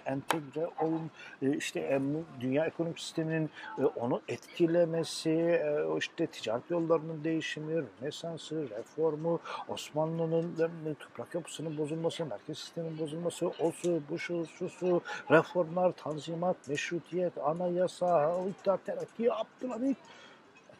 entegre 0.05 0.67
olun, 0.81 1.11
e, 1.41 1.57
işte 1.57 2.01
dünya 2.39 2.65
ekonomik 2.65 2.99
sisteminin 2.99 3.49
e, 3.79 3.85
onu 3.85 4.21
etkilemesi, 4.27 5.29
e, 5.29 5.97
işte 5.97 6.27
ticaret 6.27 6.71
yollarının 6.71 7.23
değişimi, 7.23 7.83
Rönesans'ı, 8.01 8.69
reformu, 8.69 9.39
Osmanlı'nın 9.67 10.95
toprak 10.99 11.35
yapısının 11.35 11.77
bozulması, 11.77 12.25
merkez 12.25 12.57
sistemin 12.57 12.99
bozulması, 12.99 13.47
o 13.47 13.71
su, 13.71 14.01
bu 14.09 14.19
şu, 14.19 14.45
şu 14.45 14.69
su, 14.69 15.01
reformlar, 15.31 15.91
tanzimat, 15.91 16.67
meşrutiyet, 16.67 17.37
anayasa, 17.37 18.33
İttihat 18.49 18.85
Terakki, 18.85 19.33
Abdülhamit. 19.33 19.97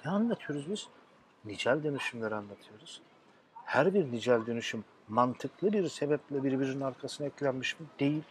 Ne 0.06 0.12
anlatıyoruz 0.12 0.72
biz? 0.72 0.88
Nicel 1.46 1.84
dönüşümleri 1.84 2.36
anlatıyoruz. 2.36 3.02
Her 3.66 3.94
bir 3.94 4.12
nicel 4.12 4.46
dönüşüm 4.46 4.84
mantıklı 5.08 5.74
bir 5.74 5.90
sebeple 5.90 6.44
birbirinin 6.44 6.82
arkasına 6.82 7.28
eklenmiş 7.28 7.80
mi? 7.80 7.86
Değil. 8.00 8.24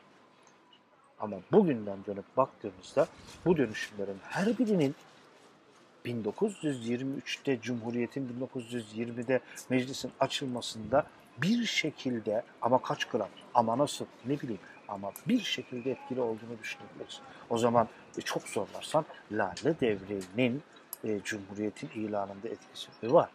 Ama 1.20 1.36
bugünden 1.52 1.98
dönüp 2.06 2.36
baktığımızda 2.36 3.06
bu 3.44 3.56
dönüşümlerin 3.56 4.18
her 4.22 4.58
birinin 4.58 4.94
1923'te 6.04 7.60
Cumhuriyet'in 7.60 8.48
1920'de 8.54 9.40
meclisin 9.70 10.12
açılmasında 10.20 11.06
bir 11.38 11.66
şekilde 11.66 12.42
ama 12.62 12.82
kaç 12.82 13.04
gram 13.04 13.28
ama 13.54 13.78
nasıl 13.78 14.06
ne 14.26 14.40
bileyim 14.40 14.60
ama 14.88 15.12
bir 15.28 15.40
şekilde 15.40 15.90
etkili 15.90 16.20
olduğunu 16.20 16.58
düşünebiliriz. 16.62 17.20
O 17.50 17.58
zaman 17.58 17.88
çok 18.24 18.42
zorlarsan 18.42 19.04
Lale 19.32 19.80
Devri'nin 19.80 20.62
e, 21.05 21.20
Cumhuriyet'in 21.24 21.90
ilanında 21.94 22.48
etkisi 22.48 22.88
e, 23.03 23.12
var. 23.12 23.30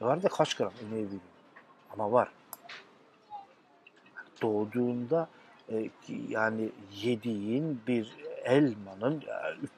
E, 0.00 0.04
var 0.04 0.22
da 0.22 0.28
kaç 0.28 0.54
gram 0.54 0.72
emeği 0.80 1.04
bilmiyorum. 1.04 1.26
Ama 1.90 2.12
var. 2.12 2.28
Doğduğunda 4.42 5.28
e, 5.68 5.90
yani 6.28 6.68
yediğin 7.02 7.80
bir 7.86 8.16
elmanın 8.44 9.22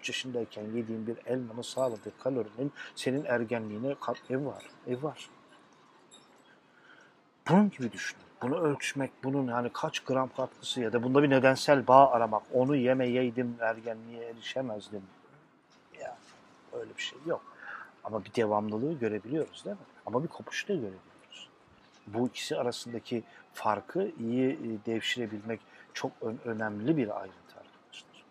3 0.01 0.09
yaşındayken 0.09 0.63
yediğin 0.63 1.07
bir 1.07 1.17
elmanın 1.27 1.63
sağladığı 1.63 2.19
kalorinin 2.19 2.73
senin 2.95 3.25
ergenliğine 3.25 3.97
ev 4.31 4.47
var. 4.47 4.65
Ev 4.87 5.03
var. 5.03 5.29
Bunun 7.49 7.71
gibi 7.71 7.93
düşünün. 7.93 8.25
Bunu 8.43 8.61
ölçmek, 8.61 9.11
bunun 9.25 9.49
yani 9.49 9.71
kaç 9.73 10.01
gram 10.01 10.31
katkısı 10.37 10.81
ya 10.81 10.93
da 10.93 11.03
bunda 11.03 11.23
bir 11.23 11.31
nedensel 11.31 11.87
bağ 11.87 12.11
aramak. 12.11 12.43
Onu 12.53 12.77
yemeyeydim 12.77 13.57
ergenliğe 13.61 14.25
erişemezdim. 14.25 15.03
Öyle 16.81 16.97
bir 16.97 17.03
şey 17.03 17.19
yok. 17.27 17.43
Ama 18.05 18.25
bir 18.25 18.35
devamlılığı 18.35 18.99
görebiliyoruz 18.99 19.65
değil 19.65 19.77
mi? 19.77 19.83
Ama 20.07 20.23
bir 20.23 20.29
kopuşu 20.29 20.69
da 20.69 20.73
görebiliyoruz. 20.73 21.49
Bu 22.07 22.27
ikisi 22.27 22.57
arasındaki 22.57 23.23
farkı 23.53 24.11
iyi 24.19 24.51
e, 24.51 24.87
devşirebilmek 24.87 25.61
çok 25.95 26.13
önemli 26.45 26.97
bir 26.97 27.21
ayrıntı 27.21 27.57
arkadaşlar. 27.57 28.25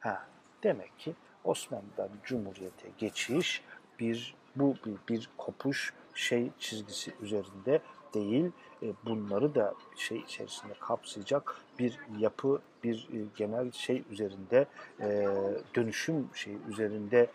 Ha, 0.00 0.26
demek 0.62 0.98
ki 0.98 1.14
Osmanlı'dan 1.44 2.08
Cumhuriyet'e 2.24 2.88
geçiş 2.98 3.62
bir 4.00 4.34
bu 4.56 4.76
bir, 4.86 4.96
bir 5.08 5.30
kopuş 5.36 5.94
şey 6.14 6.50
çizgisi 6.58 7.14
üzerinde 7.20 7.80
değil. 8.14 8.50
E, 8.82 8.86
bunları 9.06 9.54
da 9.54 9.74
şey 9.96 10.18
içerisinde 10.18 10.72
kapsayacak 10.80 11.54
bir 11.78 11.98
yapı, 12.18 12.60
bir 12.84 13.08
e, 13.12 13.18
genel 13.36 13.72
şey 13.72 14.02
üzerinde 14.10 14.66
e, 15.00 15.28
dönüşüm 15.74 16.28
şey 16.34 16.56
üzerinde 16.68 17.26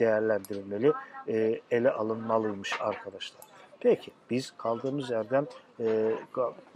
değerlendirilmeli, 0.00 0.92
ele 1.70 1.90
alınmalıymış 1.90 2.80
arkadaşlar. 2.80 3.40
Peki 3.80 4.10
biz 4.30 4.52
kaldığımız 4.58 5.10
yerden 5.10 5.46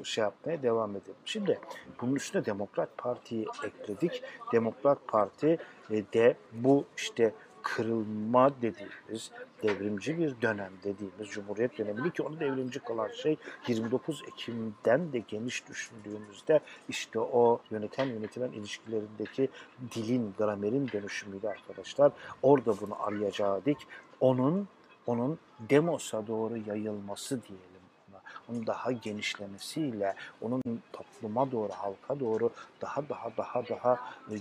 şey 0.04 0.24
yapmaya 0.24 0.62
devam 0.62 0.90
edelim. 0.90 1.14
Şimdi 1.24 1.58
bunun 2.00 2.14
üstüne 2.14 2.44
Demokrat 2.44 2.88
Parti'yi 2.98 3.46
ekledik. 3.64 4.22
Demokrat 4.52 4.98
Parti 5.08 5.58
de 5.90 6.36
bu 6.52 6.84
işte 6.96 7.32
kırılma 7.62 8.50
dediğimiz, 8.62 9.30
devrimci 9.62 10.18
bir 10.18 10.42
dönem 10.42 10.72
dediğimiz 10.84 11.28
Cumhuriyet 11.28 11.78
dönemini 11.78 12.10
ki 12.10 12.22
onu 12.22 12.40
devrimci 12.40 12.80
kılan 12.80 13.08
şey 13.08 13.36
29 13.68 14.22
Ekim'den 14.28 15.12
de 15.12 15.18
geniş 15.18 15.68
düşündüğümüzde 15.68 16.60
işte 16.88 17.20
o 17.20 17.60
yöneten 17.70 18.06
yönetilen 18.06 18.52
ilişkilerindeki 18.52 19.48
dilin, 19.94 20.34
gramerin 20.38 20.88
dönüşümüydü 20.88 21.48
arkadaşlar. 21.48 22.12
Orada 22.42 22.80
bunu 22.80 23.06
arayacaktık. 23.06 23.76
Onun 24.20 24.68
onun 25.06 25.38
demosa 25.70 26.26
doğru 26.26 26.56
yayılması 26.56 27.42
diyelim 27.42 27.80
onun 28.50 28.66
daha 28.66 28.92
genişlemesiyle, 28.92 30.14
onun 30.40 30.62
topluma 30.92 31.52
doğru, 31.52 31.72
halka 31.72 32.20
doğru 32.20 32.50
daha 32.80 33.08
daha 33.08 33.36
daha 33.36 33.68
daha 33.68 33.98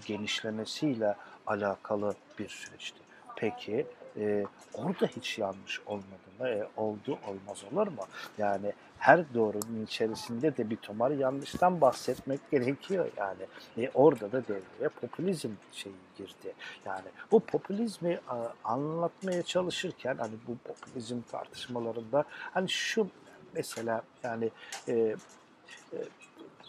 genişlemesiyle 0.07 1.15
alakalı 1.47 2.15
bir 2.39 2.49
süreçti. 2.49 2.99
Peki 3.36 3.86
e, 4.18 4.45
orada 4.74 5.07
hiç 5.07 5.38
yanlış 5.38 5.82
olmadı? 5.86 6.20
E, 6.41 6.68
oldu 6.78 7.18
olmaz 7.28 7.64
olur 7.72 7.88
mu? 7.88 8.03
Yani 8.38 8.74
her 8.99 9.34
doğrunun 9.34 9.86
içerisinde 9.86 10.57
de 10.57 10.70
bir 10.70 10.76
tomar 10.76 11.12
yanlıştan 11.12 11.82
bahsetmek 11.82 12.51
gerekiyor 12.51 13.10
yani. 13.18 13.41
E, 13.78 13.91
orada 13.93 14.32
da 14.32 14.43
devreye 14.43 14.89
popülizm 15.01 15.51
şeyi 15.72 15.95
girdi. 16.18 16.53
Yani 16.86 17.07
bu 17.32 17.39
popülizmi 17.39 18.20
a, 18.28 18.47
anlatmaya 18.64 19.43
çalışırken 19.43 20.16
hani 20.18 20.34
bu 20.47 20.57
popülizm 20.57 21.22
tartışmalarında 21.32 22.24
hani 22.30 22.70
şu 22.70 23.07
mesela 23.53 24.03
yani 24.24 24.49
e, 24.88 24.93
e, 24.93 25.16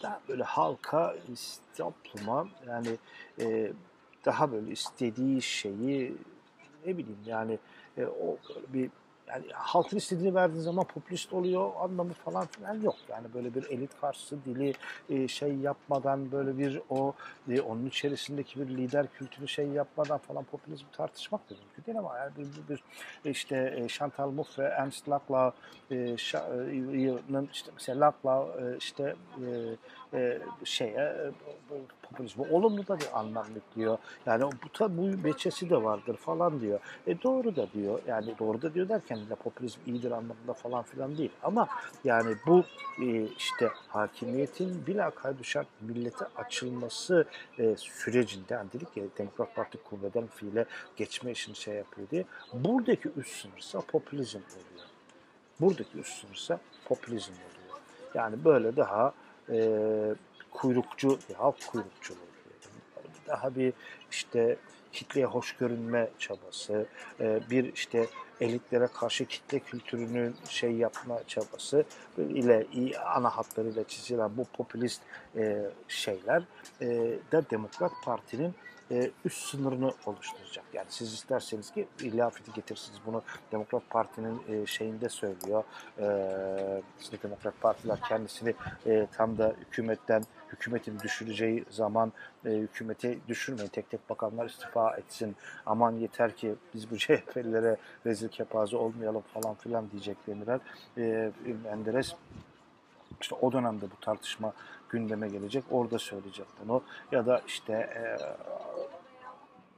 daha 0.03 0.21
böyle 0.29 0.43
halka, 0.43 1.15
topluma 1.77 2.47
yani 2.67 2.97
e, 3.39 3.71
daha 4.25 4.51
böyle 4.51 4.71
istediği 4.71 5.41
şeyi 5.41 6.15
ne 6.85 6.97
bileyim 6.97 7.19
yani 7.25 7.59
e, 7.97 8.05
o 8.05 8.37
bir 8.73 8.89
yani 9.31 9.45
halkın 9.53 9.97
istediğini 9.97 10.35
verdiğin 10.35 10.61
zaman 10.61 10.85
popülist 10.85 11.33
oluyor 11.33 11.71
anlamı 11.79 12.13
falan 12.13 12.45
filan 12.45 12.81
yok. 12.81 12.95
Yani 13.09 13.27
böyle 13.33 13.55
bir 13.55 13.63
elit 13.69 13.91
karşısı 14.01 14.45
dili 14.45 14.73
e, 15.09 15.27
şey 15.27 15.55
yapmadan 15.55 16.31
böyle 16.31 16.57
bir 16.57 16.81
o 16.89 17.13
e, 17.49 17.61
onun 17.61 17.85
içerisindeki 17.85 18.59
bir 18.59 18.67
lider 18.77 19.07
kültürü 19.07 19.47
şey 19.47 19.67
yapmadan 19.67 20.17
falan 20.17 20.43
popülizm 20.43 20.85
tartışmak 20.91 21.49
da 21.49 21.53
mümkün 21.53 21.85
değil 21.85 21.99
ama 21.99 22.17
yani 22.17 22.31
bir, 22.37 22.43
bir, 22.73 22.83
bir 23.25 23.29
işte 23.29 23.73
e, 23.77 23.87
Chantal 23.87 24.31
Mouffe 24.31 24.63
ve 24.63 24.67
Ernst 24.67 25.09
Laclau'nun 25.09 25.49
işte 27.53 27.71
mesela 27.73 27.99
Laclau 28.07 28.77
işte 28.77 29.15
e, 29.37 29.45
şeye 30.63 31.31
popülizme 32.11 32.45
olumlu 32.51 32.87
da 32.87 32.99
bir 32.99 33.19
anlam 33.19 33.45
yüklüyor. 33.55 33.97
Yani 34.25 34.43
bu 34.43 34.89
bu 34.89 35.23
beçesi 35.23 35.69
de 35.69 35.83
vardır 35.83 36.17
falan 36.17 36.61
diyor. 36.61 36.79
E 37.07 37.21
doğru 37.21 37.55
da 37.55 37.71
diyor. 37.73 37.99
Yani 38.07 38.35
doğru 38.39 38.61
da 38.61 38.73
diyor 38.73 38.89
derken 38.89 39.19
de 39.29 39.35
popülizm 39.35 39.79
iyidir 39.85 40.11
anlamında 40.11 40.53
falan 40.53 40.83
filan 40.83 41.17
değil. 41.17 41.31
Ama 41.43 41.67
yani 42.03 42.35
bu 42.47 42.63
e, 43.01 43.23
işte 43.37 43.69
hakimiyetin 43.87 44.87
bilakaydı 44.87 45.43
şart 45.43 45.67
millete 45.81 46.25
açılması 46.35 47.25
e, 47.59 47.75
sürecinde 47.77 48.53
yani 48.53 48.71
dedik 48.73 48.97
ya 48.97 49.03
Demokrat 49.17 49.55
Parti 49.55 49.77
kuvveden 49.77 50.27
fiile 50.27 50.65
geçme 50.97 51.31
işini 51.31 51.55
şey 51.55 51.75
yapıyor 51.75 52.09
diye. 52.09 52.25
Buradaki 52.53 53.09
üst 53.17 53.41
sınırsa 53.41 53.81
popülizm 53.81 54.37
oluyor. 54.37 54.87
Buradaki 55.61 55.97
üst 55.97 56.21
sınırsa 56.21 56.59
popülizm 56.85 57.31
oluyor. 57.31 57.81
Yani 58.15 58.45
böyle 58.45 58.75
daha 58.75 59.13
e, 59.51 59.57
kuyrukçu, 60.51 61.19
halk 61.37 61.67
kuyrukçuluğu 61.67 62.31
daha 63.27 63.55
bir 63.55 63.73
işte 64.11 64.57
kitleye 64.93 65.25
hoş 65.25 65.55
görünme 65.55 66.09
çabası, 66.19 66.85
e, 67.19 67.39
bir 67.49 67.73
işte 67.73 68.07
elitlere 68.41 68.87
karşı 68.87 69.25
kitle 69.25 69.59
kültürünü 69.59 70.33
şey 70.49 70.71
yapma 70.71 71.19
çabası 71.27 71.85
ile 72.17 72.67
ana 73.05 73.29
hatlarıyla 73.37 73.83
çizilen 73.83 74.37
bu 74.37 74.45
popülist 74.45 75.01
e, 75.35 75.61
şeyler 75.87 76.43
e, 76.81 76.87
de 77.31 77.49
Demokrat 77.51 77.91
Parti'nin 78.05 78.55
e, 78.91 79.11
üst 79.25 79.49
sınırını 79.49 79.93
oluşturacak. 80.05 80.65
Yani 80.73 80.87
siz 80.89 81.13
isterseniz 81.13 81.71
ki 81.71 81.87
ilafeti 81.99 82.53
getirsiniz. 82.53 82.99
Bunu 83.05 83.21
Demokrat 83.51 83.89
Parti'nin 83.89 84.41
e, 84.49 84.65
şeyinde 84.65 85.09
söylüyor. 85.09 85.63
E, 85.99 86.07
işte 87.01 87.17
Demokrat 87.23 87.61
Partiler 87.61 87.99
kendisini 88.09 88.53
e, 88.85 89.07
tam 89.17 89.37
da 89.37 89.55
hükümetten 89.59 90.23
hükümetin 90.53 90.99
düşüreceği 90.99 91.65
zaman 91.69 92.11
e, 92.45 92.49
hükümeti 92.49 93.19
düşürmeyin. 93.27 93.69
Tek 93.69 93.89
tek 93.89 94.09
bakanlar 94.09 94.45
istifa 94.45 94.95
etsin. 94.95 95.35
Aman 95.65 95.91
yeter 95.91 96.35
ki 96.35 96.55
biz 96.73 96.91
bu 96.91 96.97
CHP'lilere 96.97 97.77
rezil 98.05 98.29
kepaze 98.29 98.77
olmayalım 98.77 99.23
falan 99.33 99.55
filan 99.55 99.91
diyeceklerine 99.91 100.59
e, 100.97 101.31
Menderes 101.63 102.15
işte 103.21 103.35
o 103.35 103.51
dönemde 103.51 103.85
bu 103.85 103.99
tartışma 104.01 104.53
gündeme 104.91 105.27
gelecek. 105.27 105.63
Orada 105.71 105.99
söyleyecek 105.99 106.47
bunu. 106.63 106.83
Ya 107.11 107.25
da 107.25 107.41
işte 107.47 107.73
e, 107.73 108.03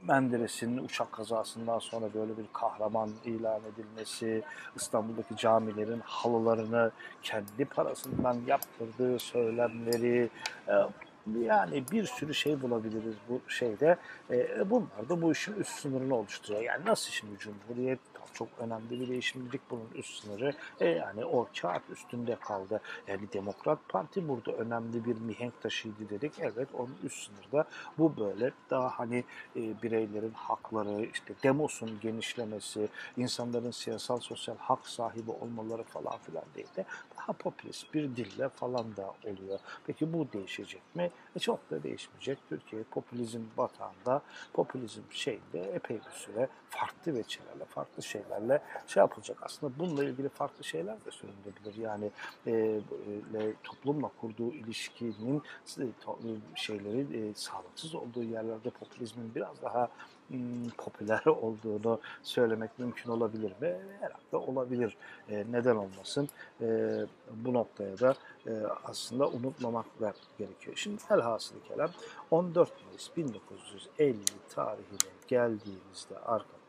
Menderes'in 0.07 0.77
uçak 0.77 1.11
kazasından 1.11 1.79
sonra 1.79 2.13
böyle 2.13 2.37
bir 2.37 2.45
kahraman 2.53 3.09
ilan 3.25 3.61
edilmesi, 3.73 4.43
İstanbul'daki 4.75 5.37
camilerin 5.37 5.99
halılarını 5.99 6.91
kendi 7.21 7.65
parasından 7.65 8.37
yaptırdığı 8.47 9.19
söylemleri, 9.19 10.29
e, 10.67 10.73
yani 11.39 11.83
bir 11.91 12.05
sürü 12.05 12.33
şey 12.33 12.61
bulabiliriz 12.61 13.15
bu 13.29 13.41
şeyde. 13.47 13.97
E, 14.31 14.69
bunlar 14.69 15.09
da 15.09 15.21
bu 15.21 15.31
işin 15.31 15.53
üst 15.53 15.79
sınırını 15.79 16.15
oluşturuyor. 16.15 16.63
Yani 16.63 16.85
nasıl 16.85 17.11
şimdi 17.11 17.37
Cumhuriyet 17.39 17.99
çok 18.33 18.47
önemli 18.59 18.89
bir 18.89 19.09
değişimcilik 19.09 19.61
bunun 19.69 19.89
üst 19.95 20.23
sınırı. 20.23 20.53
E, 20.79 20.87
yani 20.87 21.25
o 21.25 21.47
kağıt 21.61 21.89
üstünde 21.89 22.35
kaldı. 22.35 22.81
Yani 23.07 23.33
Demokrat 23.33 23.79
Parti 23.89 24.27
burada 24.27 24.51
önemli 24.51 25.05
bir 25.05 25.15
mihenk 25.19 25.61
taşıydı 25.61 26.09
dedik. 26.09 26.33
Evet 26.39 26.67
onun 26.73 26.97
üst 27.03 27.25
sınırda 27.25 27.65
bu 27.97 28.17
böyle 28.17 28.51
daha 28.69 28.99
hani 28.99 29.23
e, 29.55 29.81
bireylerin 29.83 30.33
hakları, 30.33 31.05
işte 31.13 31.33
demosun 31.43 31.99
genişlemesi, 32.01 32.89
insanların 33.17 33.71
siyasal 33.71 34.19
sosyal 34.19 34.57
hak 34.57 34.87
sahibi 34.87 35.31
olmaları 35.31 35.83
falan 35.83 36.17
filan 36.17 36.45
değil 36.55 36.67
de 36.75 36.85
daha 37.17 37.33
popülist 37.33 37.93
bir 37.93 38.15
dille 38.15 38.49
falan 38.49 38.95
da 38.95 39.13
oluyor. 39.23 39.59
Peki 39.87 40.13
bu 40.13 40.27
değişecek 40.33 40.95
mi? 40.95 41.11
E 41.35 41.39
çok 41.39 41.71
da 41.71 41.83
değişmeyecek. 41.83 42.37
Türkiye 42.49 42.83
popülizm 42.83 43.41
batağında, 43.57 44.21
popülizm 44.53 45.01
şeyinde 45.09 45.61
epey 45.61 45.97
bir 45.97 46.11
süre 46.11 46.47
farklı 46.69 47.15
veçelerle, 47.15 47.65
farklı 47.65 48.03
şeylerle 48.13 48.61
şey 48.87 49.01
yapılacak. 49.01 49.37
Aslında 49.41 49.73
bununla 49.79 50.03
ilgili 50.03 50.29
farklı 50.29 50.63
şeyler 50.63 50.95
de 51.05 51.11
söylenebilir. 51.11 51.75
Yani 51.75 52.11
e, 52.47 52.51
e, 53.41 53.53
toplumla 53.63 54.09
kurduğu 54.21 54.53
ilişkinin 54.53 55.41
e, 55.79 55.85
şeyleri 56.55 57.29
e, 57.29 57.33
sağlıksız 57.33 57.95
olduğu 57.95 58.23
yerlerde 58.23 58.69
popülizmin 58.69 59.35
biraz 59.35 59.61
daha 59.61 59.89
hmm, 60.27 60.69
popüler 60.77 61.25
olduğunu 61.41 61.99
söylemek 62.23 62.79
mümkün 62.79 63.11
olabilir 63.11 63.51
mi? 63.61 63.77
Herhalde 63.99 64.51
olabilir. 64.51 64.97
E, 65.29 65.45
neden 65.51 65.75
olmasın? 65.75 66.29
E, 66.61 66.65
bu 67.31 67.53
noktaya 67.53 67.99
da 67.99 68.15
e, 68.47 68.51
aslında 68.83 69.27
unutmamak 69.27 69.85
gerekiyor. 70.37 70.75
Şimdi 70.75 71.01
elhasıl 71.11 71.55
kelam 71.67 71.89
14 72.31 72.71
Mayıs 72.85 73.17
1950 73.17 74.17
tarihine 74.49 75.13
geldiğimizde 75.27 76.17
arkadaşlar 76.17 76.62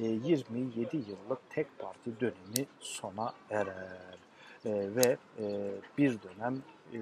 e, 0.00 0.04
27 0.04 0.96
yıllık 0.96 1.50
tek 1.50 1.78
parti 1.78 2.20
dönemi 2.20 2.66
sona 2.80 3.32
erer. 3.50 4.20
E, 4.64 4.70
ve 4.96 5.16
e, 5.38 5.70
bir 5.98 6.18
dönem 6.22 6.62
e, 6.92 6.98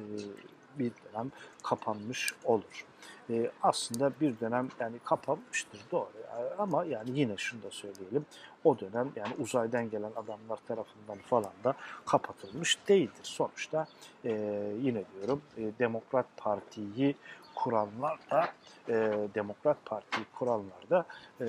bir 0.79 0.93
dönem 1.05 1.33
kapanmış 1.63 2.35
olur. 2.45 2.87
E, 3.31 3.51
aslında 3.63 4.13
bir 4.21 4.41
dönem 4.41 4.69
yani 4.81 4.99
kapanmıştır 5.05 5.81
doğru 5.93 6.09
ama 6.59 6.85
yani 6.85 7.11
yine 7.15 7.37
şunu 7.37 7.63
da 7.63 7.71
söyleyelim 7.71 8.27
o 8.65 8.79
dönem 8.79 9.13
yani 9.17 9.35
uzaydan 9.39 9.91
gelen 9.91 10.13
adamlar 10.17 10.59
tarafından 10.69 11.19
falan 11.19 11.53
da 11.65 11.75
kapatılmış 12.07 12.79
değildir. 12.89 13.21
Sonuçta 13.23 13.87
e, 14.25 14.31
yine 14.83 15.05
diyorum 15.15 15.43
e, 15.57 15.63
Demokrat 15.79 16.27
Parti'yi 16.37 17.15
kuranlar 17.63 18.19
da 18.31 18.49
e, 18.89 18.95
Demokrat 19.35 19.77
Parti'yi 19.85 20.27
kuranlar 20.39 20.91
da 20.91 21.07
e, 21.41 21.47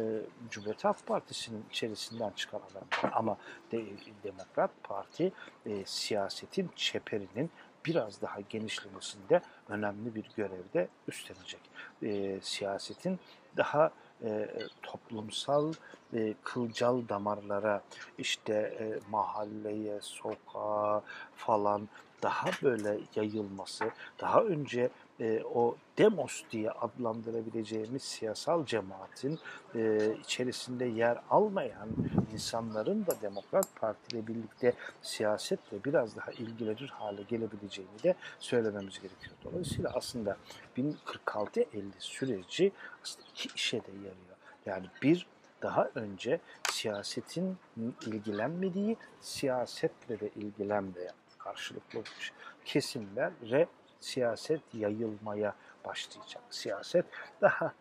Cumhuriyet 0.49 0.85
Halk 0.85 1.07
Partisi'nin 1.07 1.65
içerisinden 1.69 2.31
çıkan 2.31 2.59
adamlar. 2.71 3.17
Ama 3.17 3.37
de, 3.71 3.83
Demokrat 4.23 4.71
Parti 4.83 5.31
e, 5.65 5.85
siyasetin 5.85 6.69
çeperinin 6.75 7.51
biraz 7.85 8.21
daha 8.21 8.39
genişlemesinde 8.41 9.41
önemli 9.69 10.15
bir 10.15 10.25
görevde 10.35 10.87
üstlenecek. 11.07 11.61
E, 12.03 12.39
siyasetin 12.41 13.19
daha 13.57 13.91
e, 14.23 14.49
toplumsal 14.81 15.73
e, 16.13 16.33
kılcal 16.43 17.09
damarlara 17.09 17.81
işte 18.17 18.53
e, 18.53 18.99
mahalleye, 19.11 20.01
sokağa 20.01 21.01
falan 21.35 21.89
daha 22.23 22.49
böyle 22.63 22.99
yayılması, 23.15 23.91
daha 24.19 24.43
önce 24.43 24.89
e, 25.19 25.43
o 25.43 25.75
demos 25.97 26.43
diye 26.51 26.71
adlandırabileceğimiz 26.71 28.03
siyasal 28.03 28.65
cemaatin 28.65 29.39
e, 29.75 30.11
içerisinde 30.21 30.85
yer 30.85 31.17
almayan 31.29 31.89
insanların 32.33 33.05
da 33.05 33.21
Demokrat 33.21 33.75
Parti 33.75 34.17
ile 34.17 34.27
birlikte 34.27 34.73
siyasetle 35.01 35.83
biraz 35.83 36.15
daha 36.15 36.31
ilgilenir 36.31 36.89
hale 36.89 37.21
gelebileceğini 37.21 38.03
de 38.03 38.15
söylememiz 38.39 39.01
gerekiyor. 39.01 39.35
Dolayısıyla 39.43 39.91
aslında 39.93 40.37
1046-50 40.77 41.65
süreci 41.99 42.71
aslında 43.03 43.27
iki 43.31 43.49
işe 43.55 43.77
de 43.77 43.91
yarıyor. 43.91 44.37
Yani 44.65 44.85
bir 45.01 45.27
daha 45.61 45.89
önce 45.95 46.39
siyasetin 46.69 47.57
ilgilenmediği, 48.05 48.97
siyasetle 49.21 50.19
de 50.19 50.29
ilgilenmeyen 50.35 51.13
karşılıklı 51.37 52.03
kesimlere 52.65 53.67
siyaset 53.99 54.61
yayılmaya 54.73 55.55
başlayacak. 55.85 56.43
Siyaset 56.49 57.05
daha 57.41 57.73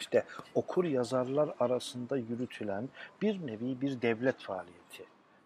işte 0.00 0.24
okur 0.54 0.84
yazarlar 0.84 1.54
arasında 1.60 2.16
yürütülen 2.16 2.88
bir 3.22 3.46
nevi 3.46 3.80
bir 3.80 4.02
devlet 4.02 4.38
faaliyeti. 4.38 5.04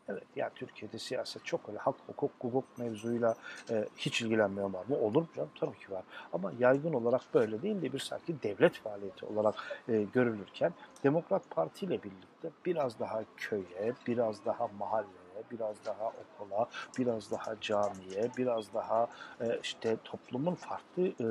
Evet 0.09 0.23
ya 0.37 0.51
Türkiye'de 0.55 0.99
siyaset 0.99 1.45
çok 1.45 1.69
öyle 1.69 1.79
hak, 1.79 1.95
hukuk, 2.07 2.31
hukuk 2.39 2.79
mevzuyla 2.79 3.35
e, 3.71 3.89
hiç 3.97 4.23
ilgilenmiyor 4.23 4.73
var 4.73 4.85
mı? 4.89 4.97
Olur 4.97 5.23
mu 5.23 5.29
canım? 5.37 5.51
Tabii 5.61 5.79
ki 5.79 5.93
var. 5.93 6.05
Ama 6.33 6.53
yaygın 6.59 6.93
olarak 6.93 7.23
böyle 7.35 7.63
değil 7.63 7.83
de 7.83 7.93
bir 7.93 7.99
sanki 7.99 8.43
devlet 8.43 8.75
faaliyeti 8.75 9.27
olarak 9.27 9.55
e, 9.89 10.03
görülürken 10.03 10.73
Demokrat 11.05 11.51
Parti 11.51 11.87
ile 11.87 12.03
birlikte 12.03 12.51
biraz 12.67 12.99
daha 13.01 13.25
köye, 13.37 13.93
biraz 14.07 14.45
daha 14.45 14.69
mahalle 14.79 15.20
biraz 15.51 15.77
daha 15.85 16.07
okula, 16.07 16.69
biraz 16.99 17.31
daha 17.31 17.61
camiye, 17.61 18.31
biraz 18.37 18.75
daha 18.75 19.09
e, 19.41 19.59
işte 19.63 19.97
toplumun 20.05 20.55
farklı 20.55 21.07
e, 21.07 21.29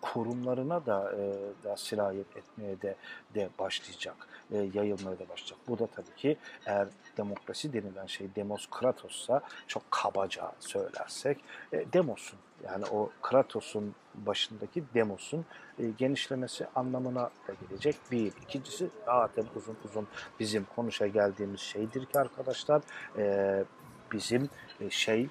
kurumlarına 0.00 0.86
da, 0.86 1.12
e, 1.12 1.64
da 1.64 1.76
sirayet 1.76 2.36
etmeye 2.36 2.82
de, 2.82 2.94
de 3.34 3.48
başlayacak, 3.58 4.28
e, 4.52 4.58
yayılmaya 4.58 5.18
da 5.18 5.28
başlayacak. 5.28 5.58
Bu 5.68 5.78
da 5.78 5.86
tabii 5.86 6.14
ki 6.16 6.36
eğer 6.66 6.88
demokrasi 7.16 7.72
denilen 7.72 8.06
şey 8.06 8.28
demos 8.36 8.66
kratossa 8.70 9.40
çok 9.66 9.90
kabaca 9.90 10.52
söylersek 10.60 11.38
demosun 11.72 12.38
yani 12.64 12.84
o 12.92 13.10
Kratos'un 13.22 13.94
başındaki 14.26 14.84
Demos'un 14.94 15.44
e, 15.78 15.84
genişlemesi 15.98 16.66
anlamına 16.74 17.30
da 17.48 17.54
gelecek. 17.68 17.96
Bir. 18.12 18.32
İkincisi 18.42 18.88
zaten 19.06 19.44
uzun 19.56 19.76
uzun 19.84 20.08
bizim 20.40 20.66
konuşa 20.76 21.06
geldiğimiz 21.06 21.60
şeydir 21.60 22.06
ki 22.06 22.18
arkadaşlar 22.18 22.82
e, 23.18 23.64
bizim 24.12 24.48
e, 24.80 24.90
şey 24.90 25.28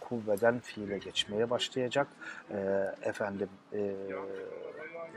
kuvveden 0.00 0.58
fiile 0.58 0.98
geçmeye 0.98 1.50
başlayacak. 1.50 2.08
Efendim 3.02 3.48
e, 3.72 3.94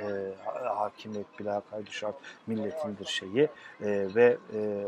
e, 0.01 0.33
hakimiyet 0.65 1.39
bila 1.39 1.61
kaydı 1.71 1.91
şart 1.91 2.15
milletindir 2.47 3.05
şeyi 3.05 3.43
e, 3.43 3.49
ve 4.15 4.37
e, 4.53 4.83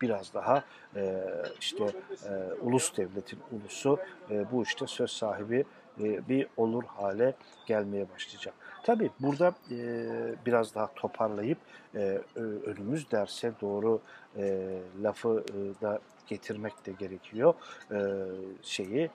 biraz 0.00 0.34
daha 0.34 0.64
e, 0.96 1.24
işte 1.60 1.84
e, 2.28 2.30
ulus 2.60 2.96
devletin 2.96 3.38
ulusu 3.52 3.98
e, 4.30 4.52
bu 4.52 4.62
işte 4.62 4.86
söz 4.86 5.10
sahibi 5.10 5.64
e, 6.00 6.28
bir 6.28 6.46
olur 6.56 6.84
hale 6.84 7.34
gelmeye 7.66 8.06
başlayacak. 8.14 8.54
Tabi 8.82 9.10
burada 9.20 9.54
e, 9.70 9.76
biraz 10.46 10.74
daha 10.74 10.94
toparlayıp 10.94 11.58
e, 11.94 12.20
önümüz 12.36 13.10
derse 13.10 13.52
doğru 13.60 14.00
e, 14.36 14.68
lafı 15.02 15.44
da 15.82 16.00
getirmek 16.26 16.86
de 16.86 16.92
gerekiyor 16.92 17.54
şeyi 18.62 19.10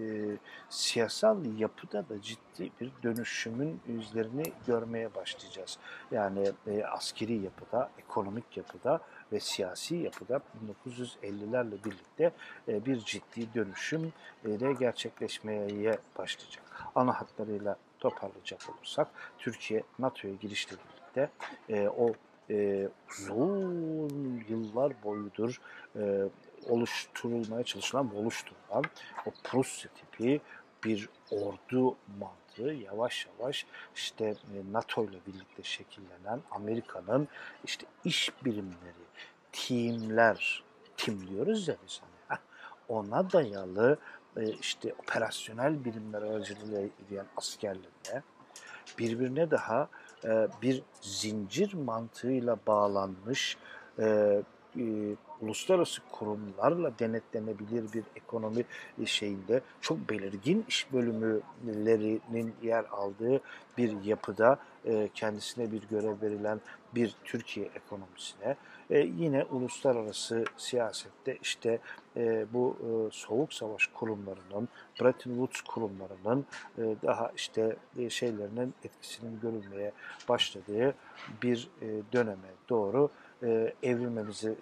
e, 0.00 0.36
siyasal 0.68 1.58
yapıda 1.58 2.08
da 2.08 2.22
ciddi 2.22 2.70
bir 2.80 2.92
dönüşümün 3.02 3.80
yüzlerini 3.88 4.42
görmeye 4.66 5.14
başlayacağız. 5.14 5.78
Yani 6.10 6.52
e, 6.66 6.84
askeri 6.84 7.34
yapıda, 7.34 7.90
ekonomik 7.98 8.56
yapıda 8.56 9.00
ve 9.32 9.40
siyasi 9.40 9.96
yapıda 9.96 10.40
1950'lerle 10.86 11.84
birlikte 11.84 12.32
e, 12.68 12.86
bir 12.86 12.98
ciddi 12.98 13.54
dönüşüm 13.54 14.12
de 14.44 14.72
gerçekleşmeye 14.72 15.98
başlayacak. 16.18 16.64
Ana 16.94 17.20
hatlarıyla 17.20 17.76
toparlayacak 17.98 18.60
olursak 18.70 19.08
Türkiye 19.38 19.82
NATO'ya 19.98 20.34
girişle 20.34 20.76
birlikte 20.76 21.30
e, 21.68 21.88
o 21.88 22.12
e, 22.50 22.88
uzun 23.10 24.44
yıllar 24.48 24.92
boyudur 25.04 25.60
e, 25.96 26.28
oluşturulmaya 26.68 27.64
çalışılan, 27.64 28.16
oluşturulan 28.16 28.84
o 29.26 29.30
Prusya 29.44 29.90
tipi 29.90 30.40
bir 30.84 31.08
ordu 31.30 31.96
mantığı. 32.20 32.72
Yavaş 32.72 33.26
yavaş 33.26 33.66
işte 33.94 34.24
e, 34.24 34.72
NATO 34.72 35.04
ile 35.04 35.18
birlikte 35.26 35.62
şekillenen 35.62 36.40
Amerika'nın 36.50 37.28
işte 37.64 37.86
iş 38.04 38.30
birimleri, 38.44 39.04
timler, 39.52 40.64
tim 40.96 41.28
diyoruz 41.28 41.68
ya 41.68 41.76
biz 41.86 42.00
hani, 42.28 42.38
ona 42.88 43.32
dayalı 43.32 43.98
e, 44.36 44.52
işte 44.52 44.94
operasyonel 45.02 45.84
birimler 45.84 46.22
aracılığıyla 46.22 46.80
yürüyen 46.80 47.26
askerlerle 47.36 48.22
birbirine 48.98 49.50
daha 49.50 49.88
e, 50.24 50.48
bir 50.62 50.82
zincir 51.00 51.74
mantığıyla 51.74 52.58
bağlanmış 52.66 53.56
uluslararası 55.40 56.02
kurumlarla 56.12 56.98
denetlenebilir 56.98 57.92
bir 57.92 58.04
ekonomi 58.16 58.64
şeyinde 59.04 59.60
çok 59.80 60.10
belirgin 60.10 60.64
iş 60.68 60.92
bölümlerinin 60.92 62.54
yer 62.62 62.84
aldığı 62.84 63.40
bir 63.78 64.04
yapıda 64.04 64.58
e, 64.84 65.08
kendisine 65.14 65.72
bir 65.72 65.82
görev 65.82 66.22
verilen 66.22 66.60
bir 66.94 67.14
Türkiye 67.24 67.66
ekonomisine 67.74 68.56
e, 68.90 68.98
yine 68.98 69.44
uluslararası 69.44 70.44
siyasette 70.56 71.38
işte 71.42 71.78
e, 72.16 72.46
bu 72.52 72.76
e, 72.80 72.88
soğuk 73.12 73.52
savaş 73.52 73.86
kurumlarının, 73.86 74.68
Bretton 75.00 75.30
Woods 75.30 75.60
kurumlarının 75.60 76.46
e, 76.78 76.82
daha 77.02 77.32
işte 77.36 77.76
e, 77.98 78.10
şeylerinin 78.10 78.74
etkisinin 78.84 79.40
görülmeye 79.40 79.92
başladığı 80.28 80.94
bir 81.42 81.68
e, 81.82 81.86
döneme 82.12 82.48
doğru 82.68 83.10
e, 83.42 83.72
evrilmemizi 83.82 84.56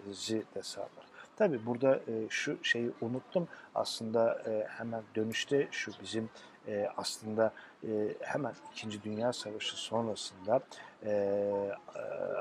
de 0.55 0.63
sağlar. 0.63 1.13
Tabii 1.37 1.67
burada 1.67 1.97
e, 1.97 2.29
şu 2.29 2.65
şeyi 2.65 2.91
unuttum. 3.01 3.49
Aslında 3.75 4.43
e, 4.47 4.67
hemen 4.69 5.03
dönüşte 5.17 5.69
şu 5.71 5.93
bizim 6.03 6.31
e, 6.69 6.89
aslında 6.97 7.53
e, 7.85 7.89
hemen 8.21 8.55
İkinci 8.73 9.03
Dünya 9.03 9.33
Savaşı 9.33 9.77
sonrasında 9.77 10.61
e, 11.05 11.11
e, 11.11 11.63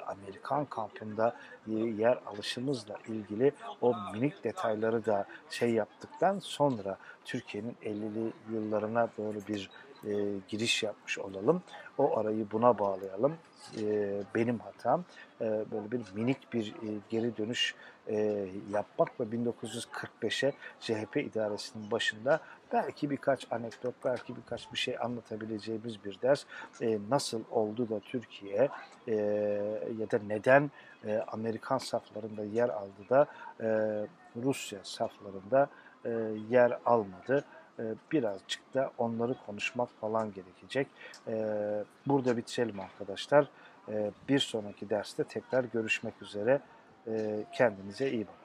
Amerikan 0.07 0.65
kampında 0.65 1.35
yer 1.97 2.19
alışımızla 2.25 2.95
ilgili 3.07 3.51
o 3.81 3.95
minik 4.13 4.43
detayları 4.43 5.05
da 5.05 5.25
şey 5.49 5.69
yaptıktan 5.69 6.39
sonra 6.39 6.97
Türkiye'nin 7.25 7.77
50'li 7.83 8.33
yıllarına 8.53 9.09
doğru 9.17 9.37
bir 9.47 9.69
e, 10.07 10.11
giriş 10.47 10.83
yapmış 10.83 11.19
olalım. 11.19 11.61
O 11.97 12.17
arayı 12.17 12.51
buna 12.51 12.79
bağlayalım. 12.79 13.35
E, 13.77 14.13
benim 14.35 14.59
hatam 14.59 15.03
e, 15.41 15.45
böyle 15.45 15.91
bir 15.91 16.01
minik 16.15 16.53
bir 16.53 16.67
e, 16.67 16.87
geri 17.09 17.37
dönüş 17.37 17.75
e, 18.07 18.47
yapmak 18.71 19.19
ve 19.19 19.23
1945'e 19.23 20.53
CHP 20.79 21.17
idaresinin 21.17 21.91
başında 21.91 22.39
belki 22.73 23.09
birkaç 23.09 23.51
anekdot, 23.51 23.95
belki 24.05 24.35
birkaç 24.35 24.71
bir 24.73 24.77
şey 24.77 24.97
anlatabileceğimiz 25.01 26.05
bir 26.05 26.21
ders. 26.21 26.43
E, 26.81 26.99
nasıl 27.09 27.41
oldu 27.51 27.89
da 27.89 27.99
Türkiye 27.99 28.69
e, 29.07 29.15
ya 29.99 30.11
da 30.11 30.19
neden 30.27 30.71
e, 31.05 31.17
Amerikan 31.27 31.77
saflarında 31.77 32.43
yer 32.43 32.69
aldı 32.69 33.09
da 33.09 33.27
e, 33.61 33.67
Rusya 34.43 34.79
saflarında 34.83 35.69
e, 36.05 36.09
yer 36.49 36.79
almadı. 36.85 37.45
E, 37.79 37.83
birazcık 38.11 38.73
da 38.73 38.91
onları 38.97 39.35
konuşmak 39.45 39.89
falan 40.01 40.33
gerekecek. 40.33 40.87
E, 41.27 41.33
burada 42.07 42.37
bitirelim 42.37 42.79
arkadaşlar. 42.79 43.47
E, 43.89 44.11
bir 44.29 44.39
sonraki 44.39 44.89
derste 44.89 45.23
tekrar 45.23 45.63
görüşmek 45.63 46.21
üzere. 46.21 46.61
Kendinize 47.53 48.11
iyi 48.11 48.27
bakın. 48.27 48.40